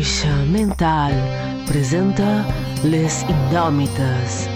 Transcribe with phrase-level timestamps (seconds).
[0.00, 1.12] Angoixa Mental
[1.66, 2.46] presenta
[2.82, 4.48] Les Indòmites.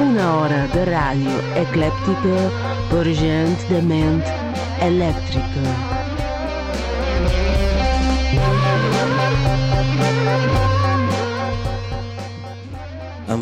[0.00, 2.50] Una hora de ràdio eclèptica
[2.90, 4.24] per gent de ment
[4.90, 5.75] elèctrica.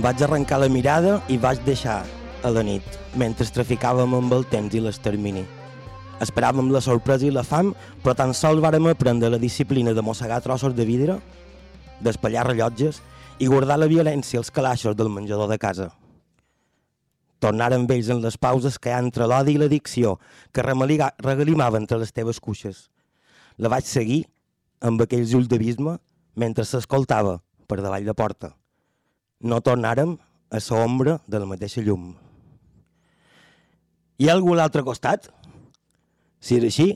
[0.05, 2.03] Vaig arrencar la mirada i vaig deixar
[2.45, 2.85] a la nit,
[3.17, 5.45] mentre traficàvem amb el temps i l'extermini.
[6.21, 7.71] Esperàvem la sorpresa i la fam,
[8.03, 11.15] però tan sols vàrem aprendre la disciplina de mossegar trossos de vidre,
[12.05, 12.99] d'espallar rellotges
[13.41, 15.87] i guardar la violència als calaixos del menjador de casa.
[17.41, 20.19] Tornar amb ells en les pauses que hi ha entre l'odi i l'addicció
[20.53, 22.91] que regalimava entre les teves cuixes.
[23.57, 24.27] La vaig seguir
[24.85, 25.97] amb aquells ulls d'abisme
[26.37, 28.53] mentre s'escoltava per davall de porta
[29.45, 30.17] no tornàrem
[30.51, 32.15] a la ombra de la mateixa llum.
[34.19, 35.29] Hi ha algú a l'altre costat?
[36.41, 36.87] Si és així,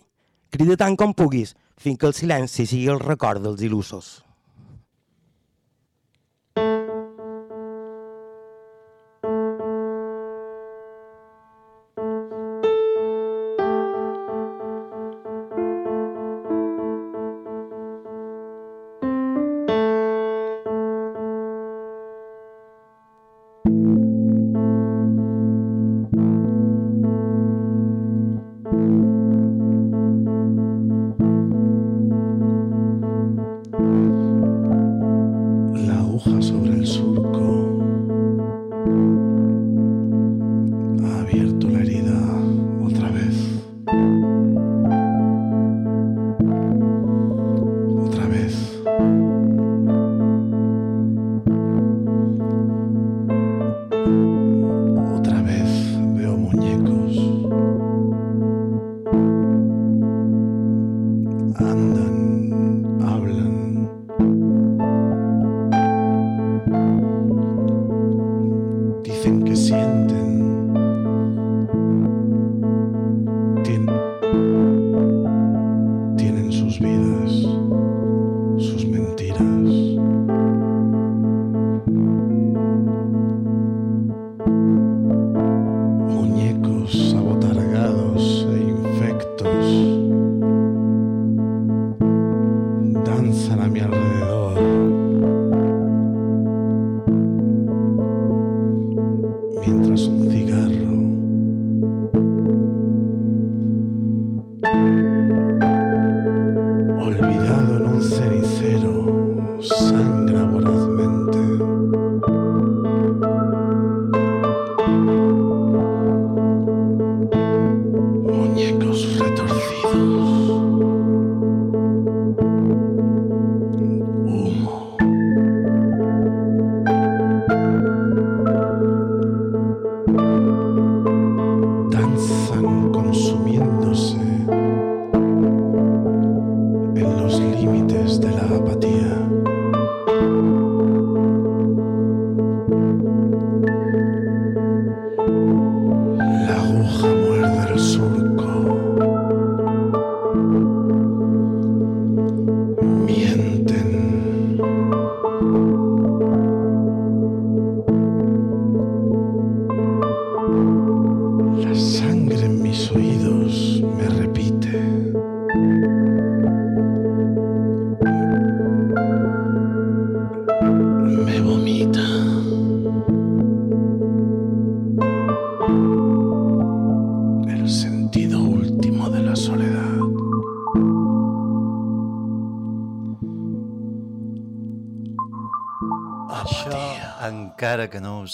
[0.55, 4.28] crida tant com puguis, fins que el silenci sigui el record dels il·lusos.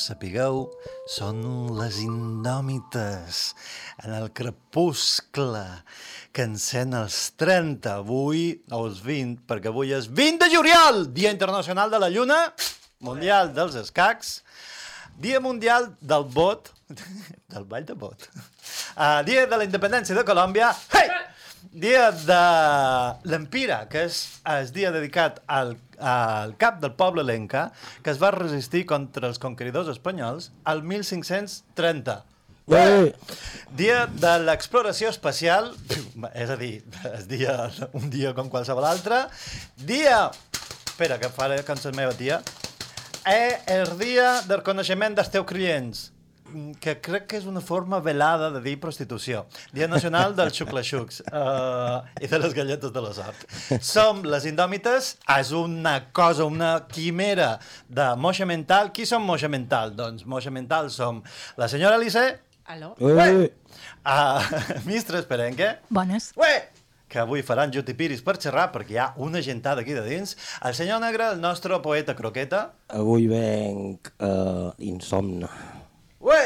[0.04, 0.66] Sapigueu,
[1.08, 1.40] són
[1.78, 3.40] les indòmites
[4.04, 5.64] en el crepuscle
[6.34, 11.92] que encén els 30, avui els 20, perquè avui és 20 de juliol, Dia Internacional
[11.92, 12.40] de la Lluna,
[13.04, 14.40] Mundial dels Escacs,
[15.20, 16.72] Dia Mundial del Bot,
[17.52, 18.28] del ball de bot,
[18.96, 21.12] uh, Dia de la Independència de Colòmbia, hey!
[21.74, 22.42] dia de
[23.26, 27.68] l'Empira, que és el dia dedicat al, al cap del poble lenca,
[28.02, 32.22] que es va resistir contra els conqueridors espanyols al 1530.
[32.72, 33.12] Eh,
[33.76, 35.72] Dia de l'exploració espacial,
[36.32, 36.78] és a dir,
[37.12, 37.58] es dia,
[37.92, 39.26] un dia com qualsevol altre.
[39.76, 40.30] Dia
[40.94, 42.40] espera, que faré la meva tia.
[43.26, 46.13] És el dia del coneixement dels teus clients
[46.80, 49.44] que crec que és una forma velada de dir prostitució.
[49.74, 53.44] Dia nacional dels xuclaxucs uh, i de les galletes de la sort.
[53.82, 57.58] Som les indòmites, és una cosa, una quimera
[57.88, 58.92] de moixa mental.
[58.94, 59.94] Qui som moixa mental?
[59.98, 61.22] Doncs moixa mental som
[61.60, 62.24] la senyora Alice,
[62.64, 62.94] Aló?
[62.98, 64.40] Ui, uh,
[64.88, 66.32] Mistres Perenque, Bones.
[66.40, 66.54] Ué!
[67.14, 70.34] que avui faran jutipiris per xerrar perquè hi ha una gentada aquí de dins.
[70.66, 72.72] El senyor Negre, el nostre poeta croqueta.
[72.90, 75.46] avui venc uh, insomne.
[76.24, 76.40] Ué!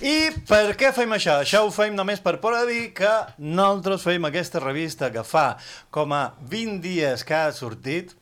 [0.00, 1.40] I per què fem això?
[1.42, 3.10] Això ho fem només per poder dir que
[3.42, 5.58] nosaltres fem aquesta revista que fa
[5.92, 6.22] com a
[6.52, 8.14] 20 dies que ha sortit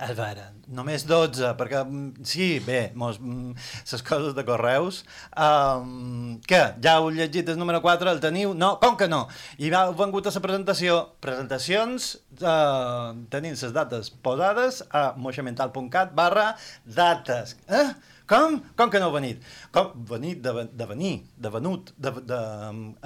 [0.00, 3.56] a veure, només 12, perquè mm, sí, bé, mos, mm,
[3.88, 5.00] ses coses de correus,
[5.34, 8.54] um, què, ja heu llegit el número 4, el teniu?
[8.56, 9.24] No, com que no?
[9.58, 16.54] I ha vengut a la presentació, presentacions, uh, tenim les dates posades a moixamental.cat barra
[16.86, 17.58] dates.
[17.68, 17.88] Eh?
[18.30, 18.60] Com?
[18.78, 19.42] Com que no heu venit?
[19.74, 19.92] Com?
[20.12, 22.14] Venit de, de venir, de venut, de...
[22.30, 22.40] de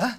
[0.05, 0.15] eh?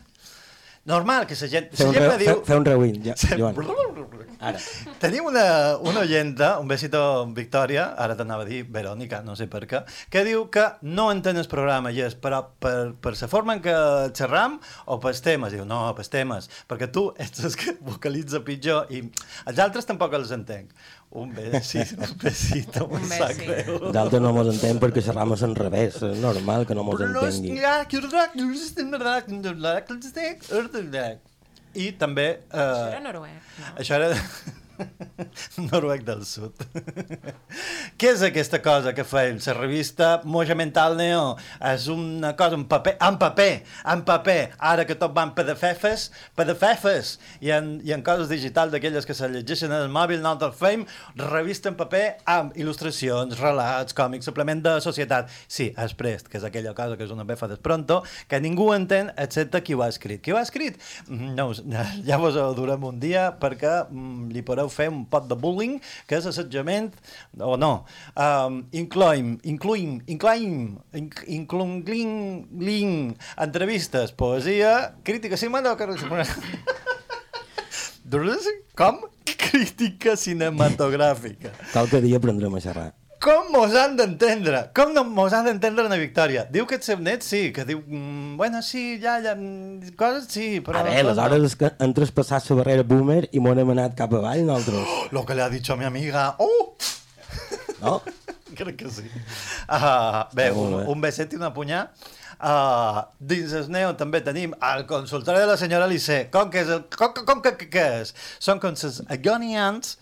[0.86, 1.72] Normal, que la gent...
[1.80, 2.42] La un, re, diu...
[2.46, 3.56] fer un rewind, ja, Joan.
[4.46, 4.60] Ara.
[5.02, 7.00] Tenim una, una oyenta, un besito
[7.34, 9.82] Victòria, ara t'anava a dir Verònica, no sé per què,
[10.14, 13.64] que diu que no entén el programa, i és, però per, per la forma en
[13.66, 13.76] què
[14.14, 18.94] xerram o pels temes, diu, no, pels temes, perquè tu ets el que vocalitza pitjor
[18.94, 19.02] i
[19.50, 20.70] els altres tampoc els entenc.
[21.16, 23.46] Un besito, un besito, Un besi.
[23.46, 23.92] greu.
[23.96, 25.96] D'altres no mos entén perquè xerram en revés.
[26.04, 27.54] És normal que no mos entengui.
[31.76, 32.28] I també...
[32.52, 33.72] Eh, Això era noruec, no?
[33.80, 34.10] això era
[35.70, 36.64] noruec del sud.
[38.00, 39.40] Què és aquesta cosa que fem?
[39.46, 41.36] La revista Moja Mental Neo
[41.72, 43.52] és una cosa en paper, en paper,
[43.94, 44.40] en paper.
[44.72, 49.30] Ara que tot van pedafefes, pedafefes, i en, i en coses digitals d'aquelles que se
[49.32, 50.86] llegeixen en el mòbil, nosaltres fem
[51.20, 55.30] revista en paper amb il·lustracions, relats, còmics, suplement de societat.
[55.48, 58.02] Sí, és prest, que és aquella cosa que és una befa d'espronto,
[58.32, 60.24] que ningú entén excepte qui ho ha escrit.
[60.26, 60.82] Qui ho ha escrit?
[61.08, 61.50] Mm, No,
[62.08, 65.78] ja vos ho durem un dia perquè mm, li podeu fer un pot de bullying,
[66.10, 66.92] que és assetjament,
[67.40, 67.72] o no.
[68.16, 70.58] Um, incloïm, incluïm, incloïm,
[70.98, 73.16] inc inclungling,
[73.48, 76.26] entrevistes, poesia, crítica cinematogràfica.
[78.76, 79.02] Com?
[79.26, 81.56] Crítica cinematogràfica.
[81.72, 83.05] Qualque dia aprendrem a xerrar.
[83.24, 84.60] Com mos han d'entendre?
[84.76, 86.46] Com no mos han d'entendre la Victòria?
[86.52, 89.36] Diu que el seu net sí, que diu, mm, bueno, sí, ja, ja,
[89.98, 90.82] coses sí, però...
[90.82, 94.14] A veure, aleshores és que hem traspassat la barrera boomer i m'ho hem anat cap
[94.14, 95.00] avall nosaltres.
[95.16, 96.36] Lo que le ha dicho mi amiga.
[96.40, 96.76] ¡Oh!
[97.82, 98.02] No?
[98.56, 99.04] Crec que sí.
[99.68, 101.82] Uh, bé, un, un beset i una punyà.
[102.36, 106.26] Uh, dins el Neo també tenim el consultori de la senyora Alice.
[106.34, 106.72] Com que és?
[106.72, 108.14] El, com, com que, que, que és?
[108.44, 109.98] Són com les agonians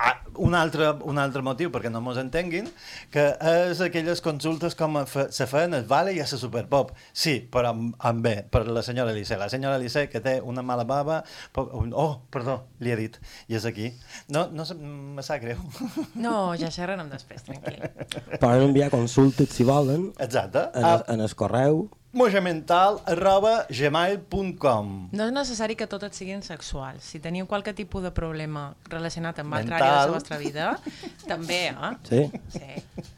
[0.00, 2.64] Ah, un, altre, un altre motiu perquè no mos entenguin
[3.12, 6.94] que és aquelles consultes com a fe, se feien el Vale i a la Superpop.
[7.12, 10.64] Sí, però amb, amb bé, per la senyora Alice la senyora Alice que té una
[10.64, 11.20] mala bava
[11.52, 13.20] po- oh, perdó, li he dit
[13.52, 13.90] i és aquí,
[14.32, 15.60] no, no me sap greu.
[16.24, 17.84] No, ja xerrarem després, tranquil.
[18.40, 24.88] Poden enviar consultes si volen exacte, en, a el, en el correu mojamental arroba gmail.com
[25.14, 27.04] No és necessari que tot et siguin sexuals.
[27.06, 30.72] Si teniu qualque tipus de problema relacionat amb altra àrea de la vostra vida,
[31.30, 31.92] també, eh?
[32.08, 32.22] Sí?
[32.50, 33.14] Sí.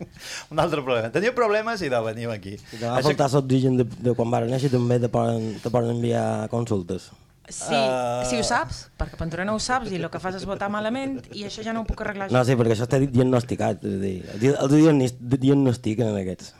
[0.52, 3.84] un altre problema, teniu problemes i de veniu aquí Si te va faltar l'oxigen de,
[3.88, 7.10] de quan van néixer també te poden, te poden enviar consultes.
[7.48, 8.22] Sí, Ah.
[8.24, 11.18] si ho saps, perquè Pantura no ho saps i el que fas és votar malament
[11.34, 12.30] i això ja no ho puc arreglar.
[12.32, 13.82] No, sí, perquè això està diagnosticat.
[13.82, 13.96] És
[14.30, 16.54] a dir, els diagnostiquen aquests.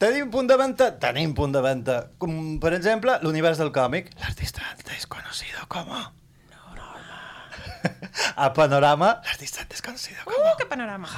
[0.00, 0.86] Tenim punt de venda?
[0.96, 1.94] Tenim punt de venda.
[2.22, 4.08] Com, per exemple, l'univers del còmic.
[4.22, 5.98] L'artista desconocido como...
[8.36, 10.38] A Panorama, l'artista desconocido como...
[10.38, 11.08] Uh, que panorama!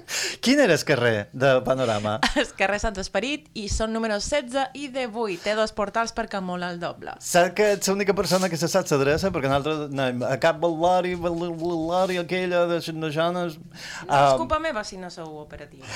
[0.44, 2.16] Quin era el carrer de Panorama?
[2.38, 5.42] És carrer Sant Esperit i són números 16 i 18.
[5.44, 7.16] Té dos portals perquè mola el doble.
[7.22, 9.32] Saps que ets l'única persona que se sap l'adreça?
[9.34, 13.58] Perquè nosaltres anem a Cap Bal·lari, Bal·lari, aquella de Xanajanes...
[14.06, 15.86] No és culpa meva si no sou operatius.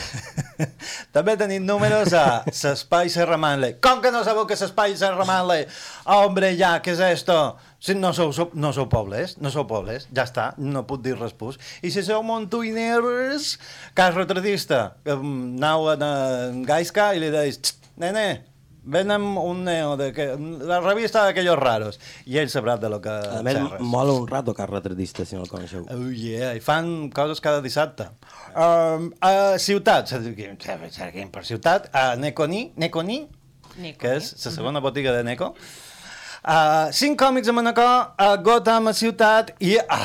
[1.16, 3.78] També tenim números a S'Espai Serra Manley.
[3.83, 5.66] Com que no sabeu que S'Espai Serra Manley?
[6.11, 7.40] Hombre, ja, què és esto?
[7.80, 11.14] Si no sou, sou, no sou pobles, no sou pobles, ja està, no puc dir
[11.16, 11.56] res pus.
[11.80, 13.54] I si sou montuiners,
[13.96, 15.96] cas retratista, anau a
[16.68, 18.44] Gaisca i li deis, "Txt, nene,
[18.84, 21.99] ven amb un neo, de que, la revista d'aquellos raros.
[22.26, 23.80] I ell sabrà de lo que A més, xerres.
[23.80, 25.87] mola un rato que retratista, si no el coneixeu.
[25.90, 28.08] Oh yeah, i fan coses cada dissabte.
[28.54, 30.10] Um, a ciutat,
[31.30, 33.28] per ciutat, a Neconi, Neconi,
[33.76, 33.94] Neconi.
[33.99, 35.54] que és la segona botiga de Neco.
[36.40, 39.99] Uh, cinc còmics a Manacor, a Gotham, a Ciutat, i a,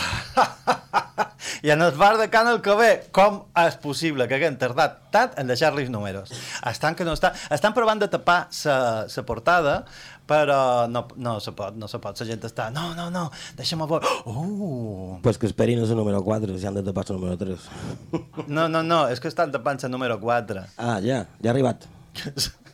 [1.66, 5.48] I en el bar de Can Alcobé, com és possible que haguem tardat tant en
[5.50, 6.34] deixar-li els números?
[6.70, 7.32] Estan, que no està...
[7.54, 9.78] Estan provant de tapar la portada,
[10.30, 12.20] però no, no se pot, no se pot.
[12.20, 14.12] La gent està, no, no, no, deixa'm veure.
[14.26, 15.18] Oh!
[15.24, 17.72] Pues que esperin el número 4, si han de tapar el número 3.
[18.48, 20.68] No, no, no, és que estan tapant la número 4.
[20.78, 21.90] Ah, ja, ja ha arribat.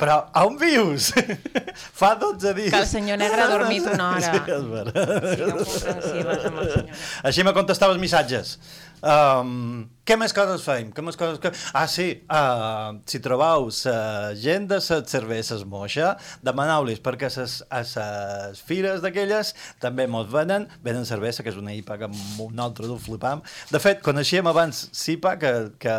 [0.00, 1.12] Però on vius?
[2.00, 2.72] Fa 12 dies.
[2.72, 4.32] Que el senyor negre ha dormit una hora.
[4.32, 5.28] Sí, és veritat.
[5.30, 6.98] Sigueu comprensives amb el senyor negre.
[7.30, 8.56] Així me contestava els missatges.
[9.04, 10.88] Um, què més coses feim?
[10.96, 11.50] Què més coses que...
[11.76, 16.14] Ah, sí, uh, si trobeu la gent de les cerveses moixa,
[16.46, 21.76] demaneu-los perquè ses, a les fires d'aquelles també mos venen, venen cervesa, que és una
[21.76, 23.44] IPA que nosaltres ho flipam.
[23.70, 25.52] De fet, coneixíem abans SIPA que,
[25.84, 25.98] que,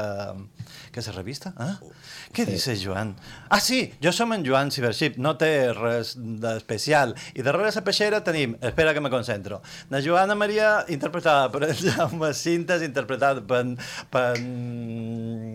[0.91, 1.53] que la revista.
[1.61, 1.93] Eh?
[2.35, 2.51] Què sí.
[2.51, 3.13] dius, Joan?
[3.49, 7.13] Ah, sí, jo som en Joan Cibership, no té res d'especial.
[7.33, 11.75] I darrere la peixera tenim, espera que me concentro, la Joana Maria, interpretada per en
[11.79, 13.63] Jaume Cintes, interpretada per...
[14.11, 14.33] per...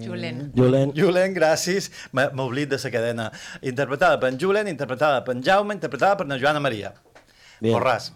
[0.07, 0.53] Julen.
[0.57, 0.93] Julen.
[0.97, 1.91] Julen, gràcies.
[2.17, 3.31] M- M'oblid de la cadena.
[3.63, 6.95] Interpretada per en Julen, interpretada per en Jaume, interpretada per la Joana Maria.
[7.61, 7.75] Bien.
[7.77, 8.11] Borràs.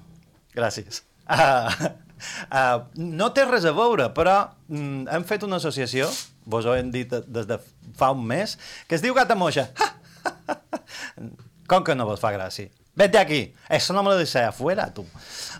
[0.54, 1.02] Gràcies.
[1.28, 1.92] Uh,
[2.50, 4.36] uh, no té res a veure, però
[4.68, 6.08] mm, hem fet una associació,
[6.44, 7.58] vos ho hem dit des de
[7.98, 8.56] fa un mes,
[8.88, 9.68] que es diu Gata Moixa.
[11.70, 12.68] Com que no vos fa gràcia?
[12.94, 13.54] Vete aquí.
[13.68, 15.04] Eso no me lo dice afuera, tu.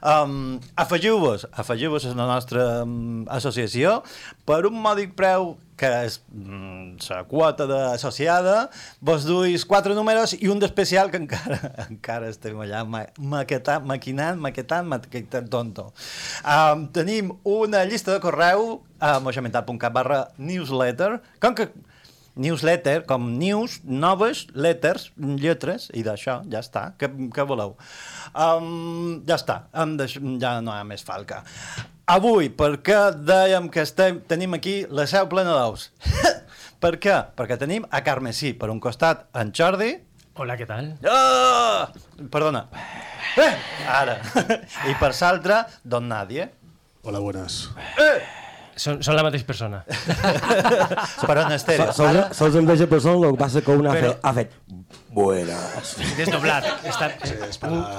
[0.02, 4.02] Um, afegiu-vos, afegiu-vos a la nostra um, associació
[4.46, 8.68] per un mòdic preu que és mm, la quota d'associada,
[9.04, 14.40] vos duis quatre números i un d'especial que encara, encara estem allà ma maquetant, maquinant,
[14.40, 15.88] maquetant, maquetant tonto.
[16.42, 21.68] Um, tenim una llista de correu a moixamental.cat barra newsletter, com que
[22.34, 26.88] newsletter, com news, noves, letters, lletres, i d'això, ja està.
[26.98, 27.76] Què, què voleu?
[28.34, 29.64] Um, ja està,
[29.98, 30.18] deix...
[30.42, 31.44] ja no hi ha més falca.
[32.04, 35.86] Avui, per què dèiem que estem, tenim aquí la seu plena d'ous?
[36.84, 37.14] per què?
[37.32, 39.94] Perquè tenim a Carmesí, per un costat, en Jordi,
[40.36, 40.98] Hola, ¿qué tal?
[41.08, 41.92] Ah!
[42.28, 42.66] Perdona.
[43.38, 43.52] Eh!
[43.86, 44.18] Ara.
[44.90, 46.50] I per l'altre, Don Nadie.
[47.04, 47.70] Hola, buenas.
[48.76, 49.84] Son, son la mateixa persona.
[51.28, 51.92] Però en estèreo.
[51.94, 54.56] Sols, sols em deixa persona, el que passa que una Però- ha fet
[55.14, 55.94] buenas.
[56.18, 56.66] Desdoblat.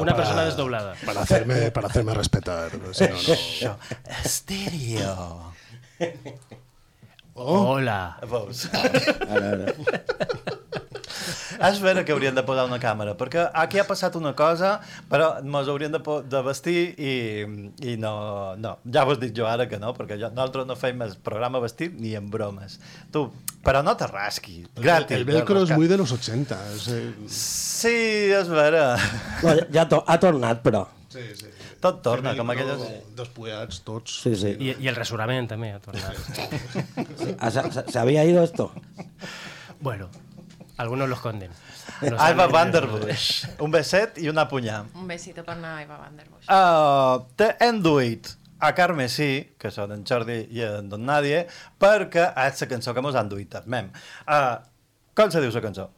[0.03, 0.93] Una persona desdoblada.
[1.05, 2.69] Para hacerme, para hacerme respetar.
[2.91, 3.77] Si no, no.
[4.25, 5.51] Això.
[7.35, 7.67] Estèreo.
[7.67, 8.17] Hola.
[8.31, 8.69] Veus?
[8.71, 9.73] Ara, ara.
[11.65, 14.75] És vera que haurien de posar una càmera, perquè aquí ha passat una cosa,
[15.09, 17.13] però ens haurien de, de vestir i,
[17.81, 18.75] i no, no.
[18.91, 21.95] Ja vos dic jo ara que no, perquè jo, nosaltres no fem el programa vestit
[21.99, 22.77] ni en bromes.
[23.11, 23.23] Tu,
[23.65, 24.65] però no te rasqui.
[24.75, 25.17] Gratis.
[25.17, 26.59] El velcro es muy de los 80.
[26.75, 27.95] es, eh, Sí,
[28.35, 28.95] és vera.
[29.41, 30.85] No, ja, ja to ha tornat, però.
[31.15, 31.75] Sí, sí.
[31.83, 32.83] Tot torna, El com aquelles...
[33.17, 34.19] Despullats, tots.
[34.25, 34.51] Sí, sí.
[34.59, 36.19] I, I el resurament també ha tornat.
[37.39, 38.71] Ah, ¿Se, había ido esto?
[39.79, 40.09] Bueno,
[40.77, 41.51] algunos lo esconden.
[42.01, 43.45] No Alba saben- Van der Bush.
[43.59, 44.83] Un beset i una punyà.
[44.95, 46.47] Un besito per anar a Eva Van der Bush.
[46.49, 51.45] Uh, te hem duit a Carmesí, que són en Jordi i en Don Nadie,
[51.79, 53.91] perquè és la cançó que mos han duit mem.
[54.25, 54.57] Uh,
[55.15, 55.89] com se diu la cançó?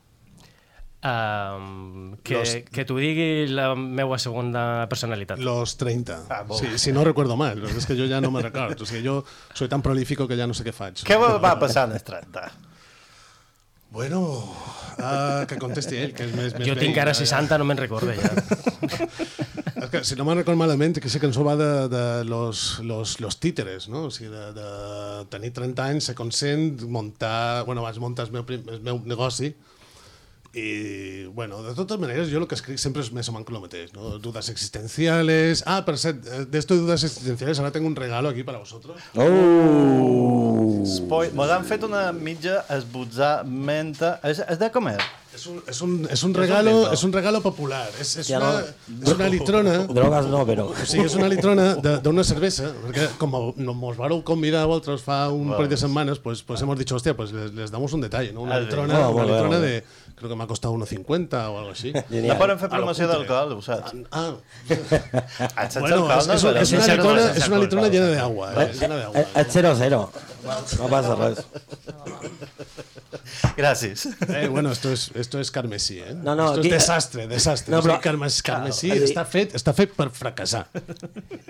[1.07, 5.39] Um, que, Los- que t'ho digui la meva segunda personalitat.
[5.39, 6.23] Los 30.
[6.27, 7.63] Ah, sí, si no recuerdo mal.
[7.63, 8.83] Es que yo ya no me recuerdo.
[8.83, 9.23] Es que yo
[9.53, 11.03] soy tan prolífico que ya no sé qué faig.
[11.07, 12.51] Què va passar en el 30?
[13.89, 14.21] Bueno,
[14.99, 17.37] uh, que contesti ell, que és més, més Jo vell, tinc ara ja, ja.
[17.39, 18.33] 60, no me'n recordo ja.
[19.77, 23.21] És que, si no me'n recordo malament, que aquesta cançó va de, de los, los,
[23.23, 24.09] los títeres, no?
[24.09, 24.67] O sigui, de, de
[25.31, 27.63] tenir 30 anys, ser conscient, muntar...
[27.69, 29.53] Bueno, vaig muntar el meu, el meu negoci
[30.57, 33.61] i, bueno, de totes maneres, jo el que escric sempre és més o menys el
[33.61, 34.15] mateix, ¿no?
[34.23, 35.61] Dudas existenciales...
[35.69, 38.57] Ah, per cert, eh, de esto de dudas existenciales, ahora tengo un regalo aquí para
[38.57, 38.97] vosotros.
[39.15, 40.81] Oh!
[40.87, 41.29] Spoi...
[41.37, 43.95] Mos han fet una mitja esbotzament...
[44.25, 44.97] És, és de comer?
[45.37, 47.87] Es un, es un, es un regalo, es un regalo popular.
[48.01, 49.73] Es, es, una, no- és una litrona...
[49.97, 50.63] Drogas no, però...
[50.73, 54.69] O sigui, és una litrona de- d'una cervesa, perquè com no mos vareu convidar a
[54.71, 57.93] vosaltres fa un par de semanas, pues, pues hemos dicho, hostia, pues les, les damos
[57.93, 58.41] un detalle, ¿no?
[58.47, 58.65] Una Ah, sí.
[58.65, 59.83] litrona, Oh, una litrona de...
[60.17, 61.91] Creo que m'ha costat 1,50 o algo així.
[61.93, 62.39] No Genial.
[62.41, 63.93] poden fer promoció d'alcohol, ho saps?
[64.09, 64.31] Ah,
[65.53, 66.49] Ah, bueno, es, es, no?
[66.57, 68.49] es, Sense una litrona, es una litrona llena de agua.
[68.63, 68.71] Eh?
[68.81, 69.25] Llena de agua.
[69.37, 70.01] És 0-0.
[70.81, 71.45] No passa res.
[73.57, 74.07] Gràcies.
[74.27, 76.13] Eh, bueno, esto es, esto es carmesí, ¿eh?
[76.15, 77.71] No, no, esto aquí- és desastre, desastre.
[77.71, 80.67] No, No, però- carmes, carmesí Claro, està fet, està fet per fracassar.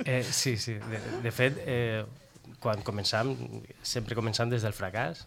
[0.05, 0.73] Eh, sí, sí.
[0.73, 2.05] De, de fet, eh,
[2.59, 3.35] quan començam,
[3.85, 5.19] sempre començam des del fracàs.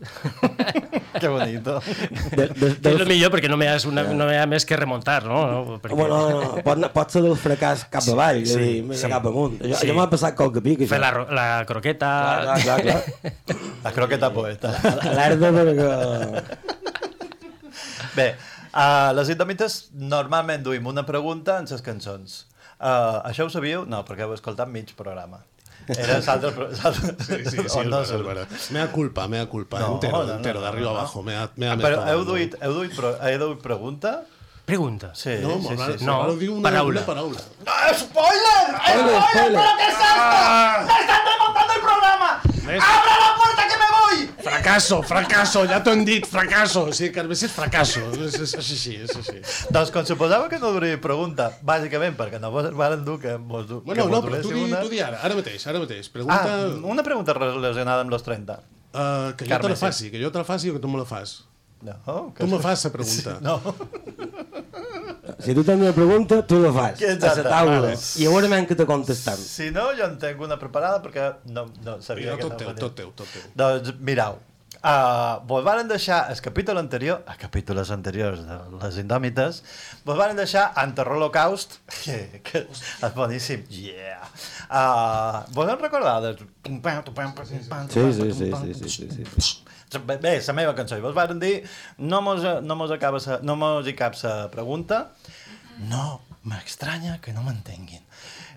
[1.21, 1.77] Que bonito.
[2.35, 4.67] De, de, Que és el millor perquè no m'hi ha, una, no m'hi ha més
[4.67, 5.39] que remuntar, no?
[5.51, 5.79] no?
[5.83, 8.83] Perquè Bueno, no, no, pot, pot ser del fracàs cap avall, sí, és a dir,
[8.91, 9.09] més sí.
[9.11, 9.61] cap amunt.
[9.63, 9.87] Jo, Sí.
[9.91, 12.11] jo m'ha passat qualque pic, fer la, la croqueta...
[12.43, 13.61] Clar, clar, clar.
[13.85, 14.73] La croqueta poeta.
[15.11, 15.87] Alerta perquè...
[18.17, 18.27] Bé,
[18.75, 22.43] uh, les indòmites normalment duim una pregunta en les cançons.
[22.81, 23.87] Uh, això ho sabíeu?
[23.89, 25.41] No, perquè heu escoltat mig programa.
[25.91, 26.67] Era l'altre...
[27.25, 28.69] Sí, sí, sí, no és.
[28.75, 30.97] Mea culpa, mea culpa, No, entero, no, no, entero, no, d'arriba no.
[30.99, 34.21] abajo, mea, mea Però heu duit, heu duit, pro, heu duit pregunta?
[34.69, 35.11] Pregunta.
[35.19, 35.99] Sí, No, sí, sí.
[35.99, 37.01] sí, No, no, diu una, paraula.
[37.01, 37.41] una paraula.
[37.67, 38.67] ¡Ah, ¡Spoiler!
[38.77, 39.23] ¡Spoiler!
[39.31, 39.59] spoiler.
[39.59, 40.87] ¿Pero qué es esto?
[40.87, 42.31] ¡Me están remontando el programa!
[42.71, 43.63] ¡Abra la puerta!
[44.43, 46.87] Fracasso, fracasso, ja t'ho hem dit, fracasso.
[46.89, 49.37] O sigui, que a és fracasso, és, és, és així, és així.
[49.73, 53.67] Doncs com suposava que no duria pregunta, bàsicament perquè no vos varen dur que mos,
[53.69, 54.81] du, Bueno, que no, però tu una...
[54.85, 56.09] tu di ara, ara mateix, ara mateix.
[56.13, 58.59] Pregunta Ah, una pregunta relacionada amb los 30.
[58.93, 59.85] uh, que jo Carme, te la sí.
[59.87, 61.45] faci, que jo te la faci o que tu me la fas.
[61.81, 63.39] No, Tu me fas la pregunta.
[63.41, 63.61] No,
[65.39, 67.01] Si tu tens una pregunta, tu la fas.
[67.01, 67.41] Exacte.
[67.41, 67.81] A la taula.
[67.81, 67.97] Vale.
[68.19, 69.37] I a veure que te contestam.
[69.37, 72.59] si no, jo en tinc una preparada perquè no, no sabia Mira, que tot no
[72.59, 72.81] teu, venia.
[72.81, 73.43] tot teu, tot teu.
[73.55, 74.39] Doncs mirau,
[74.83, 79.63] uh, vos varen deixar el capítol anterior, a capítols anteriors de les indòmites,
[80.05, 84.29] vos varen deixar Ante l'Holocaust, que, que és boníssim, yeah.
[84.69, 86.37] Uh, vos en recordeu?
[86.65, 86.79] Sí,
[88.13, 89.61] sí, sí, sí, sí, sí, sí, sí.
[89.99, 90.95] Bé, bé, la meva cançó.
[90.95, 91.65] I vos varen dir,
[91.99, 95.09] no mos, no mos, acaba sa, no mos hi cap la pregunta.
[95.89, 98.03] No, m'estranya que no m'entenguin.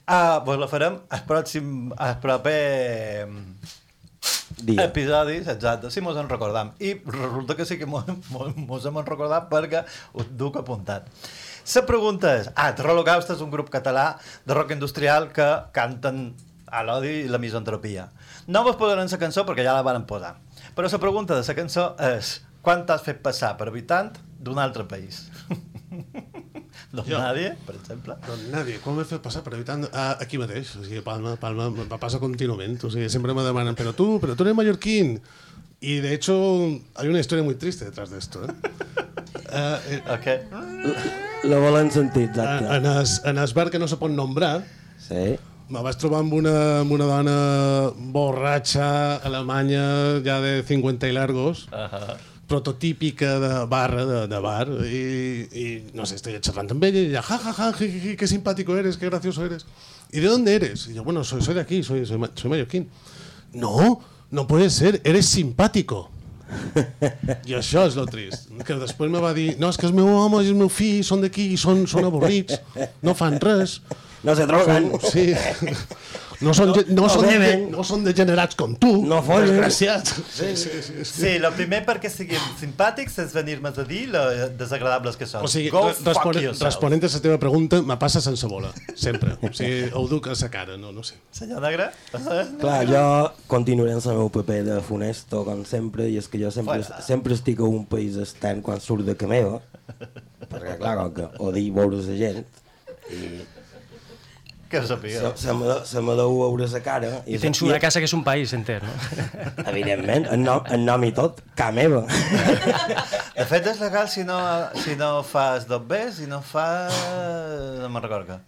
[0.03, 3.29] Uh, vos la farem el pròxim, el proper
[4.63, 4.83] Dia.
[4.85, 6.73] episodis, exacte, si mos en recordam.
[6.79, 9.85] I resulta que sí que mos, mos, mos hem recordat perquè
[10.19, 11.07] us duc apuntat.
[11.75, 16.33] La pregunta és, ah, Terrolocaust és un grup català de rock industrial que canten
[16.67, 18.09] a l'odi i la misantropia.
[18.47, 20.35] No vos posarem la cançó perquè ja la van posar.
[20.75, 24.83] Però la pregunta de la cançó és, quan t'has fet passar per habitant d'un altre
[24.83, 25.29] país?
[26.93, 27.17] Don Jo.
[27.17, 28.15] Nadie, per exemple.
[28.27, 29.87] Doncs nadie, quan m'he fet passar per evitant...
[29.97, 33.73] Ah, aquí mateix, o sigui, Palma, Palma, me passa contínuament, o sigui, sempre me demanen,
[33.73, 35.15] però tu, però tu eres mallorquín.
[35.81, 36.35] Y de hecho,
[36.95, 38.45] hay una historia muy triste detrás de esto.
[38.45, 38.51] ¿eh?
[39.51, 41.47] Eh, eh, Ok.
[41.49, 42.75] La volen sentir, exacte.
[42.77, 44.63] en, es, en es bar que no se pot nombrar,
[45.01, 45.35] Sí.
[45.73, 46.53] me vaig trobar amb una,
[46.83, 47.33] amb una dona
[48.13, 52.15] borratxa alemanya ja de 50 i largos, Uh -huh.
[52.53, 57.05] Prototípica de barra, de, de bar, y, y no sé, estoy charlando amb ella y
[57.07, 59.65] ella, ja, ja, ja, ji, ji, ji, qué simpático eres, qué gracioso eres.
[60.11, 60.87] ¿Y de dónde eres?
[60.87, 62.89] Y yo, bueno, soy, soy de aquí, soy, soy, soy mallorquín.
[63.53, 66.11] No, no puede ser, eres simpático.
[67.49, 68.51] I això és lo trist.
[68.67, 71.01] Que després me va dir, no, és que el meu home i el meu fill
[71.01, 72.61] són d'aquí i són, són avorrits,
[73.01, 73.79] no fan res.
[74.21, 74.91] No se droguen.
[74.93, 75.33] Són, sí.
[76.43, 77.63] No són, ge- no, no són, de, beben.
[77.71, 78.91] no són degenerats com tu.
[79.07, 79.49] No follen.
[79.53, 80.13] Desgraciats.
[80.33, 80.93] Sí, sí, sí.
[81.05, 81.05] sí.
[81.13, 84.21] Sí, el primer perquè siguin simpàtics és venir-me a dir lo
[84.59, 85.45] desagradables que són.
[85.47, 86.29] O sigui, Go re- fuck
[86.63, 89.37] responent, a la teva pregunta, me passa sense bola, sempre.
[89.41, 91.15] O sigui, ho duc a la cara, no, no sé.
[91.31, 91.89] Senyor Negre?
[92.59, 93.05] Clar, jo
[93.47, 97.01] continuaré en el meu paper de funesto, com sempre, i és que jo sempre, Fuera.
[97.05, 99.61] sempre estic a un país extern quan surt de ca meva,
[100.49, 102.43] perquè, clar, com que odio veure la gent,
[103.13, 103.41] i
[104.73, 104.97] Que ho se,
[105.35, 107.09] se, me, se me deu veure la cara...
[107.29, 108.93] I tens una casa que és un país enter, no?
[109.69, 111.99] Evidentment, en nom, en nom i tot, ca meva.
[113.37, 114.39] De fet, és legal si no,
[114.81, 116.89] si no fas dos Bs, si no fas...
[117.83, 118.39] No me'n recordo.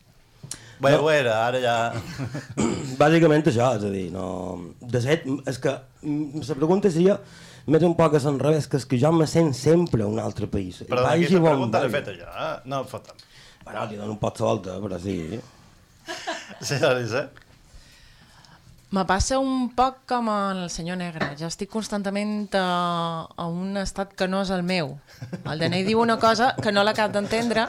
[0.81, 1.75] Bé, ho era, ara ja...
[3.03, 4.25] Bàsicament això, és a dir, no...
[4.81, 7.19] De fet, és que mm, la pregunta seria
[7.69, 10.49] més un poc a l'enrevés, que és que jo me sent sempre a un altre
[10.49, 10.81] país.
[10.89, 12.53] Però aquesta on pregunta l'he feta jo, eh?
[12.65, 13.21] No em fotem.
[13.61, 15.19] Bueno, li dono un pot la volta, però sí.
[16.61, 17.29] Senyor Elisa?
[18.95, 21.31] Me passa un poc com el senyor negre.
[21.35, 24.93] Jo estic constantment a, a un estat que no és el meu.
[25.43, 27.65] El DNI diu una cosa que no l'acab d'entendre,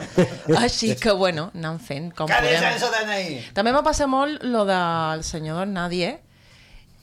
[0.55, 2.69] així que, bueno, anant fent com Què podem.
[2.77, 3.41] dius, DNI?
[3.57, 6.13] També me passa molt lo del senyor Don Nadie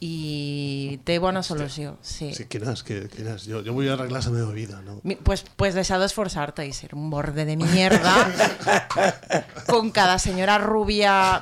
[0.04, 2.28] i té bona solució, sí.
[2.36, 3.46] Sí, quin és, quin, quin és?
[3.48, 4.98] Jo, jo vull arreglar la meva vida, no?
[5.02, 8.12] Mi- Pues, pues deixar d'esforzarte y ser un borde de mierda
[9.66, 11.40] con cada señora rubia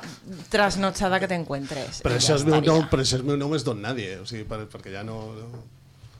[0.49, 2.01] trasnochada que te encuentres.
[2.05, 4.25] Per I això, ja meu nom, per això el meu nom és Don Nadie, o
[4.29, 5.19] sigui, per, perquè ja no...
[5.35, 5.63] no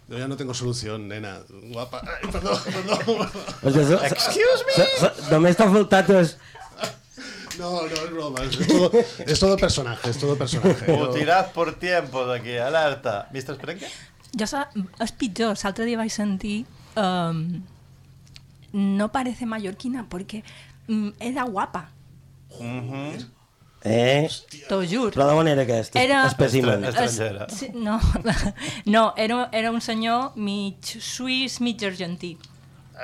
[0.10, 1.38] jo ja no tengo solución, nena.
[1.72, 2.02] Guapa.
[2.04, 3.30] Ai, perdó, perdó.
[3.64, 5.12] Excuse me?
[5.32, 6.36] només t'ha faltat és...
[7.60, 8.44] No, no, es broma.
[8.44, 8.92] Es todo,
[9.28, 10.86] es todo personaje, es todo personaje.
[11.14, 13.28] Tiràs por tiempo d'aquí, alerta.
[13.32, 13.56] Mr.
[13.56, 13.88] Sprenke?
[14.34, 14.64] Jo sa,
[15.04, 16.64] és pitjor, l'altre dia vaig sentir
[16.98, 17.62] um,
[18.74, 20.42] no parece mallorquina porque
[20.88, 21.90] mm, era guapa.
[23.86, 24.30] Eh?
[24.70, 25.12] T'ho juro.
[25.12, 26.86] Però de manera aquesta, Era- espècimen.
[26.88, 27.46] Estra- estrangera.
[27.50, 28.00] Es- sí, no,
[28.86, 32.38] no era, era un senyor mig suís, mig argentí.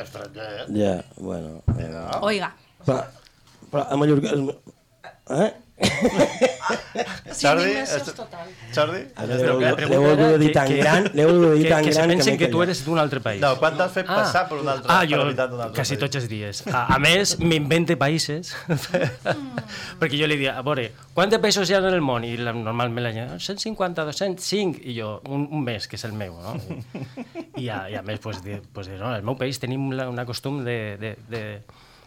[0.02, 0.68] Estranger.
[0.72, 1.62] Ja, bueno.
[1.78, 1.92] Eh.
[2.22, 3.04] Oiga, Però,
[3.72, 4.36] però a Mallorca...
[5.30, 5.50] Eh?
[7.40, 7.70] Jordi?
[7.80, 8.48] est- total.
[8.76, 9.00] Jordi?
[9.88, 12.10] L'heu de dir que- tan que- gran, l'heu de dir que, tan que se gran
[12.10, 12.68] pensen m'he que tu callat.
[12.68, 13.40] eres d'un altre país.
[13.42, 15.96] No, quan t'has fet passar per un altre, ah, per jo l'habitant d'un altre quasi
[15.96, 16.02] país?
[16.04, 16.62] tots els dies.
[16.68, 18.52] A, a més, m'invente països.
[20.02, 22.28] perquè jo li dic, a veure, quants països hi ha en el món?
[22.28, 26.14] I la, normalment la gent, 150, 205, i jo, un, un mes, que és el
[26.14, 26.58] meu, no?
[27.56, 28.42] I, i, a, i a més, pues,
[28.74, 31.44] pues, no, en el meu país tenim la, una costum de, de, de,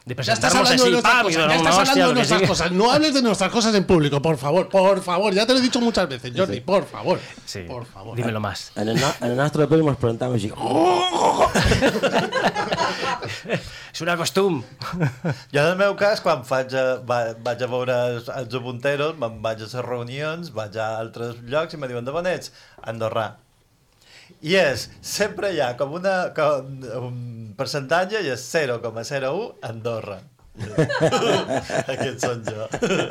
[0.05, 2.73] de Ya estás presentar-nos hablando de nuestras pam, cosas, ya estás hablando de nuestras cosas.
[2.73, 5.33] No hables de nuestras cosas en público, por favor, por favor.
[5.33, 7.21] Ya te lo he dicho muchas veces, Jordi, por favor.
[7.45, 8.17] Sí, Por favor.
[8.17, 8.73] dímelo más.
[8.75, 10.51] En el, en el nostre país ens presentem així.
[13.93, 14.63] És una costum.
[15.53, 19.15] Jo, en el meu cas, quan faig a, va, vaig a veure els, els Ubunteros,
[19.21, 22.53] me'n vaig a les reunions, vaig a altres llocs i me diuen, d'on ets?
[22.89, 23.35] Andorrà.
[24.43, 27.19] I és, sempre hi ha com, una, com un
[27.59, 30.19] percentatge i és 0,01 Andorra.
[31.95, 32.67] Aquests són jo.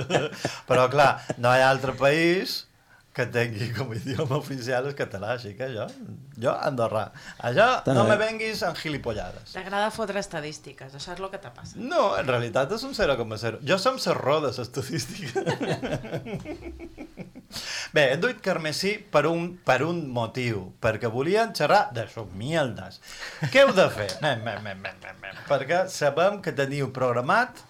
[0.70, 2.66] Però, clar, no hi ha altre país
[3.16, 5.88] que tingui com a idioma oficial el català, així que jo,
[6.40, 7.10] jo Andorrà.
[7.48, 9.52] Allò Està no me venguis en gilipollades.
[9.56, 11.80] T'agrada fotre estadístiques, això és el que t'ha passat.
[11.80, 13.64] No, en realitat és un 0,0.
[13.68, 15.44] Jo som la roda, l'estadística.
[17.94, 23.02] Bé, hem duit carmesí per un, per un motiu, perquè volien xerrar de sus mieldes.
[23.52, 24.10] Què heu de fer?
[24.22, 25.44] Mem, mem, mem, mem, mem.
[25.50, 27.68] Perquè sabem que teniu programat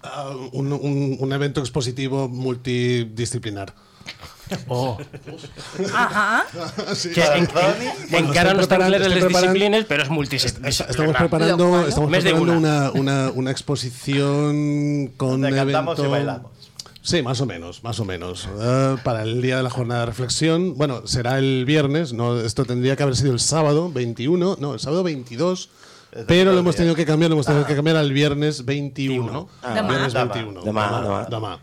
[0.00, 3.72] Ah, un, un, un evento expositivo multidisciplinar.
[4.68, 4.96] Oh,
[5.92, 6.46] Ajá.
[6.94, 7.10] Sí.
[7.10, 11.16] que, en, en, encara no estan clares les disciplines, però és Estamos multidisciplinar.
[11.18, 12.90] preparando, estamos Més de preparando una.
[12.94, 15.50] una, una, exposición con donde
[17.08, 18.46] Sí, más o menos, más o menos.
[18.60, 22.66] Eh, para el día de la jornada de reflexión, bueno, será el viernes, no, esto
[22.66, 25.70] tendría que haber sido el sábado 21, no, el sábado 22,
[26.12, 29.48] Es pero lo hemos tenido que cambiar, lo hemos tenido que cambiar al viernes 21.
[29.62, 29.72] Ah.
[29.88, 30.34] Viernes Demà.
[30.34, 30.60] 21.
[30.64, 31.28] Demà, Demà, demà.
[31.30, 31.58] demà.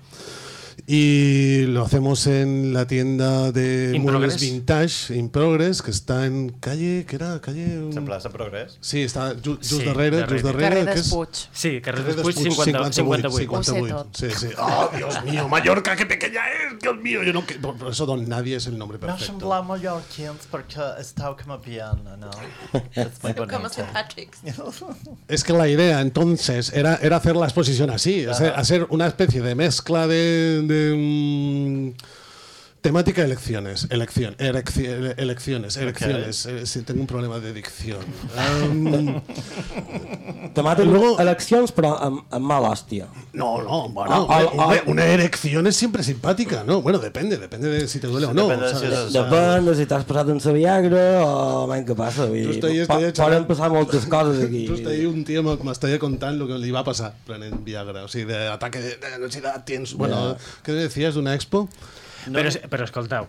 [0.88, 4.42] Y lo hacemos en la tienda de In muebles Progress.
[4.42, 7.42] vintage, In Progress, que está en calle, ¿qué era?
[7.42, 7.90] Calle...
[7.92, 8.78] La plaça Progrés.
[8.82, 10.34] Sí, està ju- just Sí, darrere, darrere.
[10.42, 10.70] just darrere.
[10.70, 11.30] Carrer que és- d'Espuig.
[11.52, 13.64] Sí, carrer Carrer Despuig, d'Espuig, 50, 58.
[13.64, 13.96] 58.
[13.98, 14.48] Ho Sí, sí.
[14.60, 17.24] Oh, Dios mío, Mallorca, qué pequeña es, Dios mío.
[17.24, 19.26] Yo no, que- por por eso Don Nadie es el nombre No perfecto.
[19.40, 22.30] semblar mallorquins perquè estàu com a piano, no?
[22.94, 23.70] És muy Com a bonito.
[23.82, 23.88] St.
[23.92, 24.38] Patrick's.
[25.28, 29.42] Es que la idea entonces era, era hacer la exposición así, hacer, hacer una especie
[29.42, 31.94] de mezcla de, de, mm,
[32.86, 36.46] temática de elecciones, elección, elecci- ele- elecciones, elecciones.
[36.46, 38.04] Eh, sí, tengo un problema de dicción.
[38.38, 39.22] Um,
[40.56, 43.08] Temàtic Luego- eleccions, però amb, amb mal hòstia.
[43.34, 44.82] no, no, bueno, Ah, ah, una, ah.
[44.86, 46.82] una erección es siempre simpática, ¿no?
[46.82, 48.48] Bueno, depende, depende de si te duele o no.
[48.48, 48.90] Depende de ¿sabes?
[48.90, 51.96] si O és- sea, Depèn de si t'has passat en la Viagra o man, què
[51.96, 52.26] passa.
[52.30, 54.68] Vull dir, estaries- po- estaries poden passar moltes coses aquí.
[54.72, 57.64] Just ahí un tío me, me estaría contando lo que le iba a pasar prenent
[57.66, 59.94] Viagra, o sigui, de ataque de, de ansiedad, tienes...
[59.96, 61.34] Bueno, ¿qué decías de una
[62.26, 62.34] expo?
[62.40, 63.28] Però, però escolteu,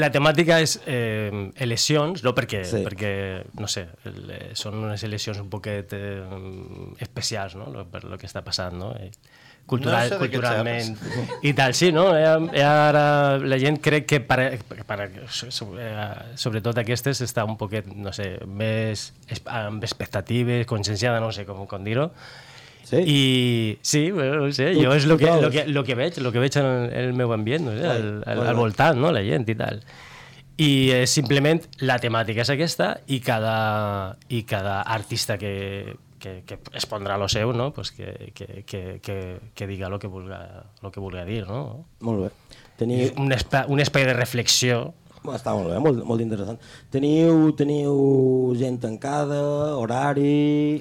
[0.00, 2.82] la temàtica és eh, eleccions, no perquè, Sí.
[2.86, 3.12] perquè
[3.58, 6.22] no sé, el, eh, són unes eleccions un poquet eh,
[7.00, 8.92] especials, no?, lo- per lo que està passant, no?
[8.96, 9.10] Eh,
[9.70, 10.96] cultural, No sé culturalment
[11.46, 12.08] i tal, sí, no?
[12.16, 12.26] Eh,
[12.58, 16.00] eh, ara la gent crec que per, per, eh,
[16.34, 19.12] sobretot aquestes està un poquet, no sé, més
[19.46, 22.08] amb expectatives, conscienciada, no sé com, com dir-ho,
[22.90, 23.00] Sí?
[23.06, 26.16] i sí, bueno, no sé, Tu- jo és el que, lo que, lo que veig,
[26.18, 29.12] el que veig en el, el meu ambient, no sé, al, al, al voltant, no?
[29.14, 29.78] la gent i tal.
[30.60, 36.58] I eh, simplement la temàtica és aquesta i cada, i cada artista que, que, que
[36.76, 37.70] es pondrà lo seu, no?
[37.72, 39.18] pues que, que, que, que,
[39.54, 41.46] que diga el que vulga, lo que vulga dir.
[41.46, 41.86] No?
[42.00, 42.32] Molt bé.
[42.80, 43.14] Teniu...
[43.20, 46.56] Un, espai, un espai de reflexió Està molt bé, molt, molt interessant.
[46.88, 49.40] Teniu, teniu gent tancada,
[49.76, 50.80] horari...